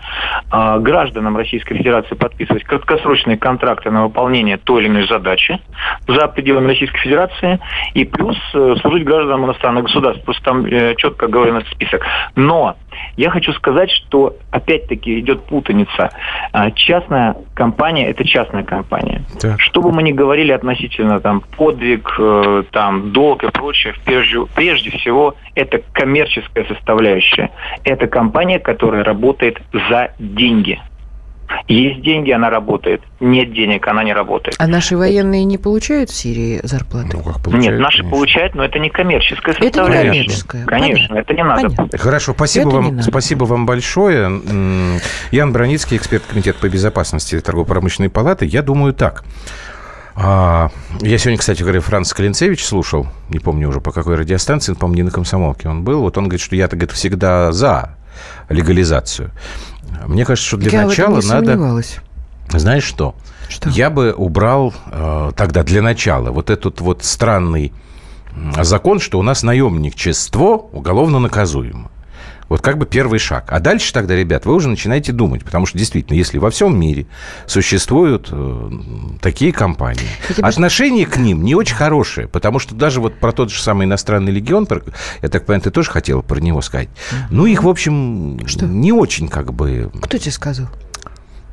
э, 0.52 0.78
гражданам 0.80 1.36
Российской 1.36 1.76
Федерации 1.76 2.14
подписывать 2.14 2.64
краткосрочные 2.64 3.38
контракты 3.38 3.90
на 3.90 4.04
выполнение 4.04 4.58
той 4.58 4.82
или 4.82 4.88
иной 4.90 5.06
задачи 5.08 5.58
за 6.06 6.28
пределами 6.28 6.68
Российской 6.68 6.98
Федерации, 7.00 7.58
и 7.94 8.04
плюс 8.04 8.36
э, 8.52 8.74
служить 8.82 9.04
гражданам 9.04 9.46
иностранных 9.46 9.84
государств. 9.84 10.24
Просто 10.24 10.42
там 10.44 10.66
э, 10.66 10.94
четко 10.96 11.26
оговорен 11.26 11.56
этот 11.56 11.70
список. 11.72 12.02
Но 12.36 12.76
я 13.16 13.30
хочу 13.30 13.52
сказать, 13.52 13.90
что 13.90 14.36
опять-таки 14.50 15.20
идет 15.20 15.44
путаница. 15.44 16.10
А, 16.52 16.70
Частная 16.70 17.36
компания– 17.54 18.08
это 18.10 18.24
частная 18.24 18.62
компания. 18.62 19.22
Так. 19.40 19.60
Что 19.60 19.80
бы 19.80 19.92
мы 19.92 20.02
ни 20.02 20.12
говорили 20.12 20.52
относительно 20.52 21.20
там 21.20 21.40
подвиг, 21.40 22.14
э, 22.18 22.64
там 22.70 23.12
долг 23.12 23.44
и 23.44 23.50
прочее, 23.50 23.94
прежде, 24.04 24.46
прежде 24.54 24.90
всего 24.90 25.34
это 25.54 25.80
коммерческая 25.92 26.64
составляющая. 26.64 27.50
Это 27.84 28.06
компания, 28.06 28.58
которая 28.58 29.04
работает 29.04 29.60
за 29.72 30.12
деньги. 30.18 30.80
Есть 31.68 32.02
деньги, 32.02 32.30
она 32.30 32.50
работает. 32.50 33.00
Нет 33.20 33.52
денег, 33.54 33.86
она 33.88 34.04
не 34.04 34.12
работает. 34.12 34.56
А 34.58 34.66
наши 34.66 34.96
военные 34.96 35.44
не 35.44 35.56
получают 35.58 36.10
в 36.10 36.14
Сирии 36.14 36.60
зарплаты? 36.62 37.16
Ну, 37.16 37.22
как 37.22 37.34
Нет, 37.36 37.42
получается, 37.42 37.82
наши 37.82 37.96
конечно. 37.98 38.10
получают, 38.10 38.54
но 38.54 38.64
это 38.64 38.78
не 38.78 38.90
коммерческая 38.90 39.54
Это 39.54 39.62
не 39.64 39.68
составляющая. 39.72 40.10
коммерческая. 40.10 40.64
Конечно, 40.66 40.94
Понятно. 41.08 41.18
это 41.18 41.34
не 41.34 41.44
надо. 41.44 41.62
Понятно. 41.70 41.98
Хорошо, 41.98 42.32
спасибо 42.34 42.68
Это 42.68 42.76
вам, 42.76 42.96
надо. 42.96 43.02
спасибо 43.08 43.44
вам 43.44 43.66
большое. 43.66 44.40
Ян 45.30 45.52
Броницкий, 45.52 45.96
эксперт 45.96 46.24
Комитета 46.24 46.58
по 46.60 46.68
безопасности 46.68 47.40
торгово-промышленной 47.40 48.10
палаты. 48.10 48.44
Я 48.46 48.62
думаю 48.62 48.92
так. 48.92 49.24
А, 50.16 50.70
Я 51.00 51.18
сегодня, 51.18 51.38
кстати 51.38 51.62
говоря, 51.62 51.80
Франц 51.80 52.12
Калинцевич 52.12 52.64
слушал, 52.64 53.08
не 53.30 53.40
помню 53.40 53.68
уже 53.68 53.80
по 53.80 53.90
какой 53.90 54.14
радиостанции, 54.14 54.72
по-моему, 54.74 54.96
не 54.96 55.02
на 55.04 55.10
комсомолке 55.10 55.68
он 55.68 55.82
был. 55.82 56.02
Вот 56.02 56.16
он 56.18 56.24
говорит, 56.24 56.40
что 56.40 56.54
я-то 56.54 56.76
говорит, 56.76 56.92
всегда 56.94 57.50
за 57.52 57.96
легализацию. 58.48 59.30
Мне 60.06 60.24
кажется, 60.24 60.48
что 60.48 60.56
для 60.56 60.70
я 60.70 60.86
начала 60.86 61.20
надо... 61.22 61.82
Знаешь 62.50 62.84
что? 62.84 63.14
Что? 63.48 63.68
Я 63.70 63.90
бы 63.90 64.12
убрал 64.12 64.72
э, 64.86 65.32
тогда 65.36 65.62
для 65.62 65.82
начала 65.82 66.30
вот 66.30 66.50
этот 66.50 66.80
вот 66.80 67.04
странный 67.04 67.72
закон, 68.60 69.00
что 69.00 69.18
у 69.18 69.22
нас 69.22 69.42
наемничество 69.42 70.56
уголовно 70.72 71.18
наказуемо. 71.18 71.90
Вот 72.48 72.60
как 72.60 72.78
бы 72.78 72.86
первый 72.86 73.18
шаг. 73.18 73.46
А 73.48 73.58
дальше 73.60 73.92
тогда, 73.92 74.14
ребят, 74.14 74.44
вы 74.46 74.54
уже 74.54 74.68
начинаете 74.68 75.12
думать. 75.12 75.44
Потому 75.44 75.66
что 75.66 75.78
действительно, 75.78 76.16
если 76.16 76.38
во 76.38 76.50
всем 76.50 76.78
мире 76.78 77.06
существуют 77.46 78.28
э, 78.30 78.70
такие 79.20 79.52
компании, 79.52 80.06
тебе- 80.28 80.42
отношение 80.46 81.06
к 81.06 81.16
ним 81.16 81.42
не 81.42 81.54
очень 81.54 81.74
хорошее. 81.76 82.28
Потому 82.28 82.58
что 82.58 82.74
даже 82.74 83.00
вот 83.00 83.14
про 83.18 83.32
тот 83.32 83.50
же 83.50 83.60
самый 83.62 83.86
иностранный 83.86 84.32
легион, 84.32 84.66
про- 84.66 84.82
я 85.22 85.28
так 85.28 85.46
понимаю, 85.46 85.62
ты 85.62 85.70
тоже 85.70 85.90
хотела 85.90 86.20
про 86.22 86.38
него 86.40 86.60
сказать. 86.60 86.88
Ну, 87.30 87.46
их, 87.46 87.62
в 87.64 87.68
общем, 87.68 88.40
Что? 88.46 88.66
не 88.66 88.92
очень 88.92 89.28
как 89.28 89.52
бы... 89.54 89.90
Кто 90.02 90.18
тебе 90.18 90.32
сказал? 90.32 90.68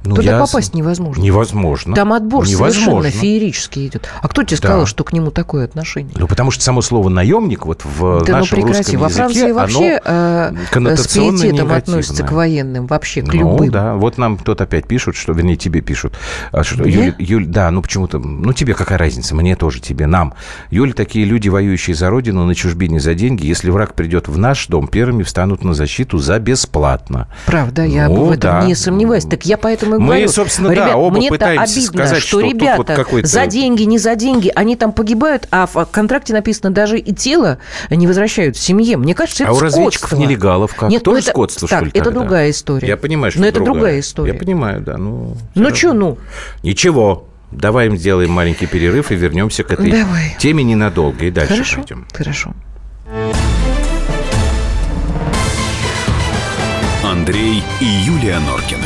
Ну, 0.03 0.15
Туда 0.15 0.31
я- 0.31 0.39
попасть 0.39 0.73
невозможно. 0.73 1.21
Невозможно. 1.21 1.95
Там 1.95 2.11
отбор 2.13 2.47
Невозможно. 2.47 2.81
совершенно 3.01 3.09
феерически 3.11 3.85
идет. 3.87 4.09
А 4.21 4.27
кто 4.27 4.41
тебе 4.43 4.57
Да. 4.57 4.67
сказал, 4.67 4.85
что 4.87 5.03
к 5.03 5.13
нему 5.13 5.29
такое 5.29 5.65
отношение? 5.65 6.13
Ну, 6.17 6.27
потому 6.27 6.49
что 6.51 6.63
само 6.63 6.81
слово 6.81 7.09
наемник 7.09 7.65
вот 7.67 7.83
в 7.85 7.99
Да 8.25 8.31
ну 8.33 8.37
нашем 8.39 8.55
прекрати. 8.57 8.77
русском 8.97 8.99
Во 8.99 9.05
языке, 9.07 9.23
Франции 9.23 9.51
вообще 9.51 9.97
оно 10.03 10.57
э, 10.57 10.65
с 10.65 10.69
коннотационно 10.71 11.41
пиететом 11.41 11.71
относятся 11.71 12.23
к 12.23 12.31
военным, 12.31 12.87
вообще 12.87 13.21
к 13.21 13.31
Ну, 13.33 13.39
любым. 13.39 13.71
да. 13.71 13.93
Вот 13.95 14.17
нам 14.17 14.37
тут 14.37 14.59
опять 14.61 14.87
пишут, 14.87 15.15
что, 15.15 15.33
вернее, 15.33 15.55
тебе 15.55 15.81
пишут, 15.81 16.15
а, 16.51 16.63
что? 16.63 16.83
Юль, 16.83 17.13
Юль, 17.19 17.45
да, 17.45 17.69
ну 17.69 17.81
почему-то, 17.83 18.17
ну 18.17 18.53
тебе 18.53 18.73
какая 18.73 18.97
разница, 18.97 19.35
мне 19.35 19.55
тоже, 19.55 19.79
тебе, 19.81 20.07
нам. 20.07 20.33
Юль, 20.71 20.93
такие 20.93 21.25
люди, 21.25 21.47
воюющие 21.49 21.95
за 21.95 22.09
родину 22.09 22.45
на 22.45 22.55
чужбине 22.55 22.99
за 22.99 23.13
деньги, 23.13 23.45
если 23.45 23.69
враг 23.69 23.93
придет 23.93 24.27
в 24.27 24.37
наш 24.37 24.65
дом, 24.67 24.87
первыми 24.87 25.21
встанут 25.23 25.63
на 25.63 25.73
защиту 25.75 26.17
за 26.17 26.39
бесплатно. 26.39 27.27
Правда, 27.45 27.83
я 27.85 28.07
Ну, 28.09 28.25
в 28.25 28.31
этом 28.31 28.61
да. 28.61 28.65
не 28.65 28.73
сомневаюсь. 28.73 29.25
Так 29.25 29.45
я 29.45 29.57
поэтому 29.57 29.90
и 29.95 29.99
Мы, 29.99 30.05
говорю. 30.05 30.27
собственно, 30.29 30.69
да, 30.69 30.73
ребят, 30.75 30.95
оба 30.95 31.17
мне-то 31.17 31.33
пытаемся 31.35 31.73
обидно, 31.79 31.87
сказать, 32.05 32.17
что, 32.19 32.27
что 32.27 32.37
вот 32.41 32.53
ребята 32.53 32.95
какой-то- 32.95 33.27
за 33.27 33.45
деньги, 33.47 33.83
не 33.83 33.97
за 33.97 34.15
деньги, 34.15 34.51
они 34.55 34.75
там 34.75 34.91
погибают, 34.91 35.47
а 35.51 35.67
в 35.67 35.85
контракте 35.85 36.33
написано, 36.33 36.71
даже 36.71 36.97
и 36.99 37.13
тело 37.13 37.57
не 37.89 38.07
возвращают 38.07 38.57
семье. 38.57 38.97
Мне 38.97 39.13
кажется, 39.15 39.43
это 39.43 39.51
а 39.51 39.55
у 39.55 39.59
разведчиков 39.59 40.13
нелегалов 40.13 40.73
как? 40.75 40.89
Нет, 40.89 41.03
Тоже 41.03 41.15
ну 41.15 41.19
это- 41.21 41.29
скотство, 41.31 41.67
так, 41.67 41.77
что 41.79 41.85
ли, 41.85 41.91
это 41.93 42.03
тогда? 42.05 42.19
другая 42.19 42.49
история. 42.51 42.87
Я 42.87 42.97
понимаю, 42.97 43.31
что 43.31 43.41
Но 43.41 43.47
это 43.47 43.59
другая 43.63 43.99
история. 43.99 44.33
Я 44.33 44.39
понимаю, 44.39 44.81
да. 44.81 44.97
Ну, 44.97 45.35
Ну 45.55 45.75
что, 45.75 45.93
ну? 45.93 46.17
Ничего. 46.63 47.25
Давай 47.51 47.87
им 47.87 47.97
сделаем 47.97 48.31
маленький 48.31 48.65
перерыв 48.65 49.11
и 49.11 49.15
вернемся 49.15 49.63
к 49.65 49.71
этой 49.73 49.91
Давай. 49.91 50.35
теме 50.39 50.63
ненадолго. 50.63 51.25
И 51.25 51.31
дальше 51.31 51.53
Хорошо, 51.53 51.75
пойдем. 51.77 52.07
хорошо. 52.13 52.53
Андрей 57.03 57.61
и 57.81 57.85
Юлия 57.85 58.39
Норкины. 58.39 58.85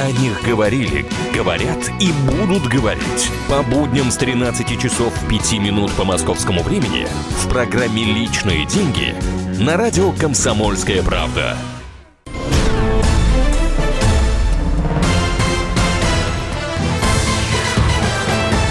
О 0.00 0.12
них 0.12 0.40
говорили, 0.44 1.04
говорят 1.34 1.90
и 1.98 2.12
будут 2.30 2.68
говорить. 2.68 3.32
По 3.48 3.64
будням 3.64 4.12
с 4.12 4.16
13 4.16 4.80
часов 4.80 5.12
5 5.28 5.52
минут 5.54 5.92
по 5.92 6.04
московскому 6.04 6.62
времени 6.62 7.08
в 7.30 7.48
программе 7.48 8.04
«Личные 8.04 8.64
деньги» 8.64 9.16
на 9.58 9.76
радио 9.76 10.12
«Комсомольская 10.12 11.02
правда». 11.02 11.56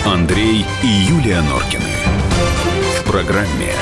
Андрей 0.05 0.65
и 0.81 0.87
Юлия 0.87 1.41
Норкины. 1.41 1.83
В 3.01 3.11
программе 3.11 3.73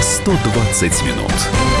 120 0.00 1.02
минут. 1.04 1.79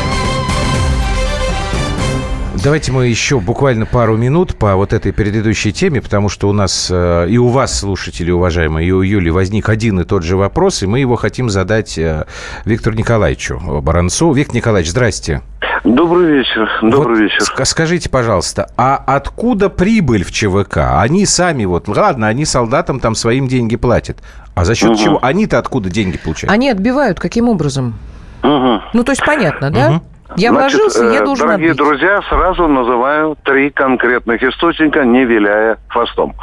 Давайте 2.62 2.92
мы 2.92 3.06
еще 3.06 3.40
буквально 3.40 3.86
пару 3.86 4.18
минут 4.18 4.54
по 4.56 4.76
вот 4.76 4.92
этой 4.92 5.14
предыдущей 5.14 5.72
теме, 5.72 6.02
потому 6.02 6.28
что 6.28 6.46
у 6.46 6.52
нас 6.52 6.88
э, 6.90 7.26
и 7.30 7.38
у 7.38 7.48
вас, 7.48 7.78
слушатели 7.80 8.30
уважаемые, 8.30 8.86
и 8.86 8.92
у 8.92 9.00
Юли 9.00 9.30
возник 9.30 9.70
один 9.70 10.00
и 10.00 10.04
тот 10.04 10.24
же 10.24 10.36
вопрос, 10.36 10.82
и 10.82 10.86
мы 10.86 11.00
его 11.00 11.16
хотим 11.16 11.48
задать 11.48 11.96
э, 11.96 12.26
Виктору 12.66 12.94
Николаевичу 12.96 13.58
Баранцу. 13.82 14.32
Виктор 14.32 14.56
Николаевич, 14.56 14.90
здрасте. 14.90 15.40
Добрый 15.84 16.32
вечер. 16.38 16.68
Добрый 16.82 17.14
Вот 17.14 17.18
вечер. 17.22 17.38
ска- 17.40 17.64
Скажите, 17.64 18.10
пожалуйста, 18.10 18.70
а 18.76 19.02
откуда 19.06 19.70
прибыль 19.70 20.22
в 20.22 20.30
ЧВК? 20.30 20.98
Они 20.98 21.24
сами 21.24 21.64
вот, 21.64 21.88
ладно, 21.88 22.28
они 22.28 22.44
солдатам 22.44 23.00
там 23.00 23.14
своим 23.14 23.48
деньги 23.48 23.76
платят. 23.76 24.18
А 24.54 24.66
за 24.66 24.74
счет 24.74 24.90
Мгм. 24.90 24.98
чего? 24.98 25.18
Они-то 25.22 25.58
откуда 25.58 25.88
деньги 25.88 26.18
получают? 26.18 26.52
Они 26.52 26.68
отбивают 26.68 27.18
каким 27.18 27.48
образом? 27.48 27.94
Мгм. 28.42 28.82
Ну, 28.92 29.02
то 29.02 29.12
есть 29.12 29.24
понятно, 29.24 29.70
да? 29.70 30.02
Я 30.36 30.50
Значит, 30.50 30.78
вложился, 30.78 31.04
я 31.04 31.20
э, 31.20 31.24
должен 31.24 31.46
Дорогие 31.46 31.70
отбить. 31.72 31.84
друзья, 31.84 32.20
сразу 32.28 32.68
называю 32.68 33.36
три 33.44 33.70
конкретных 33.70 34.42
источника, 34.42 35.04
не 35.04 35.24
виляя 35.24 35.78
хвостом. 35.88 36.34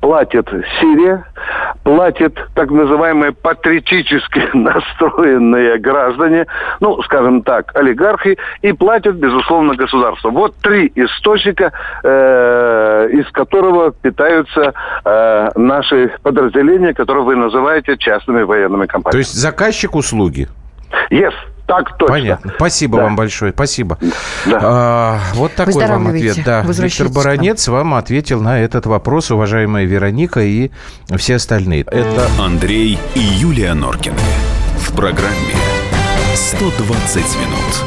Платит 0.00 0.48
Сирия, 0.80 1.24
платят 1.82 2.34
так 2.54 2.70
называемые 2.70 3.32
патриотически 3.32 4.50
настроенные 4.56 5.78
граждане, 5.78 6.46
ну, 6.80 7.02
скажем 7.02 7.42
так, 7.42 7.74
олигархи, 7.76 8.38
и 8.62 8.72
платят, 8.72 9.16
безусловно, 9.16 9.74
государство. 9.74 10.30
Вот 10.30 10.56
три 10.56 10.90
источника, 10.94 11.72
э, 12.02 13.08
из 13.12 13.30
которого 13.30 13.92
питаются 13.92 14.72
э, 15.04 15.48
наши 15.54 16.12
подразделения, 16.22 16.94
которые 16.94 17.24
вы 17.24 17.36
называете 17.36 17.98
частными 17.98 18.42
военными 18.42 18.86
То 18.86 18.92
компаниями. 18.92 19.20
есть 19.20 19.34
заказчик 19.34 19.94
услуги? 19.94 20.48
Yes, 21.10 21.34
так 21.66 21.96
точно. 21.98 22.14
Понятно. 22.14 22.52
Спасибо 22.56 22.98
Да. 22.98 23.04
вам 23.04 23.16
большое. 23.16 23.52
Спасибо. 23.52 23.98
Да. 24.46 24.58
А, 24.62 25.20
вот 25.34 25.54
такой 25.54 25.86
вам 25.86 26.08
ответ. 26.08 26.38
Да. 26.44 26.62
Виктор. 26.62 27.08
Баранец 27.08 27.68
вам 27.68 27.94
ответил 27.94 28.40
на 28.40 28.60
этот 28.60 28.86
вопрос, 28.86 29.30
уважаемая 29.30 29.84
Вероника 29.84 30.40
и 30.40 30.70
все 31.16 31.36
остальные. 31.36 31.82
Это 31.82 32.28
Андрей 32.38 32.98
и 33.14 33.20
Юлия 33.20 33.74
Норкины. 33.74 34.16
В 34.78 34.94
программе 34.94 35.54
120 36.34 37.16
минут. 37.36 37.84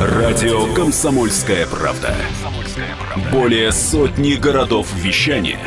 Радио 0.00 0.72
«Комсомольская 0.74 1.66
правда». 1.66 2.14
Более 3.32 3.72
сотни 3.72 4.34
городов 4.34 4.86
вещания 4.94 5.58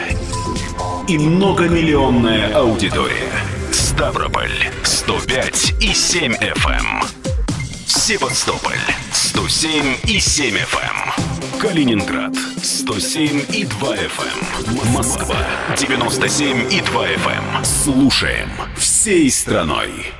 и 1.07 1.17
многомиллионная 1.17 2.53
аудитория. 2.55 3.27
Ставрополь 3.91 4.71
105 4.83 5.75
и 5.81 5.93
7 5.93 6.33
FM. 6.35 7.05
Севастополь 7.85 8.79
107 9.11 9.97
и 10.07 10.17
7 10.17 10.55
FM. 10.55 11.59
Калининград 11.59 12.33
107 12.63 13.43
и 13.53 13.65
2 13.65 13.95
FM. 13.95 14.93
Москва 14.93 15.35
97 15.77 16.71
и 16.71 16.79
2 16.79 17.07
FM. 17.07 17.65
Слушаем 17.65 18.49
всей 18.77 19.29
страной. 19.29 20.13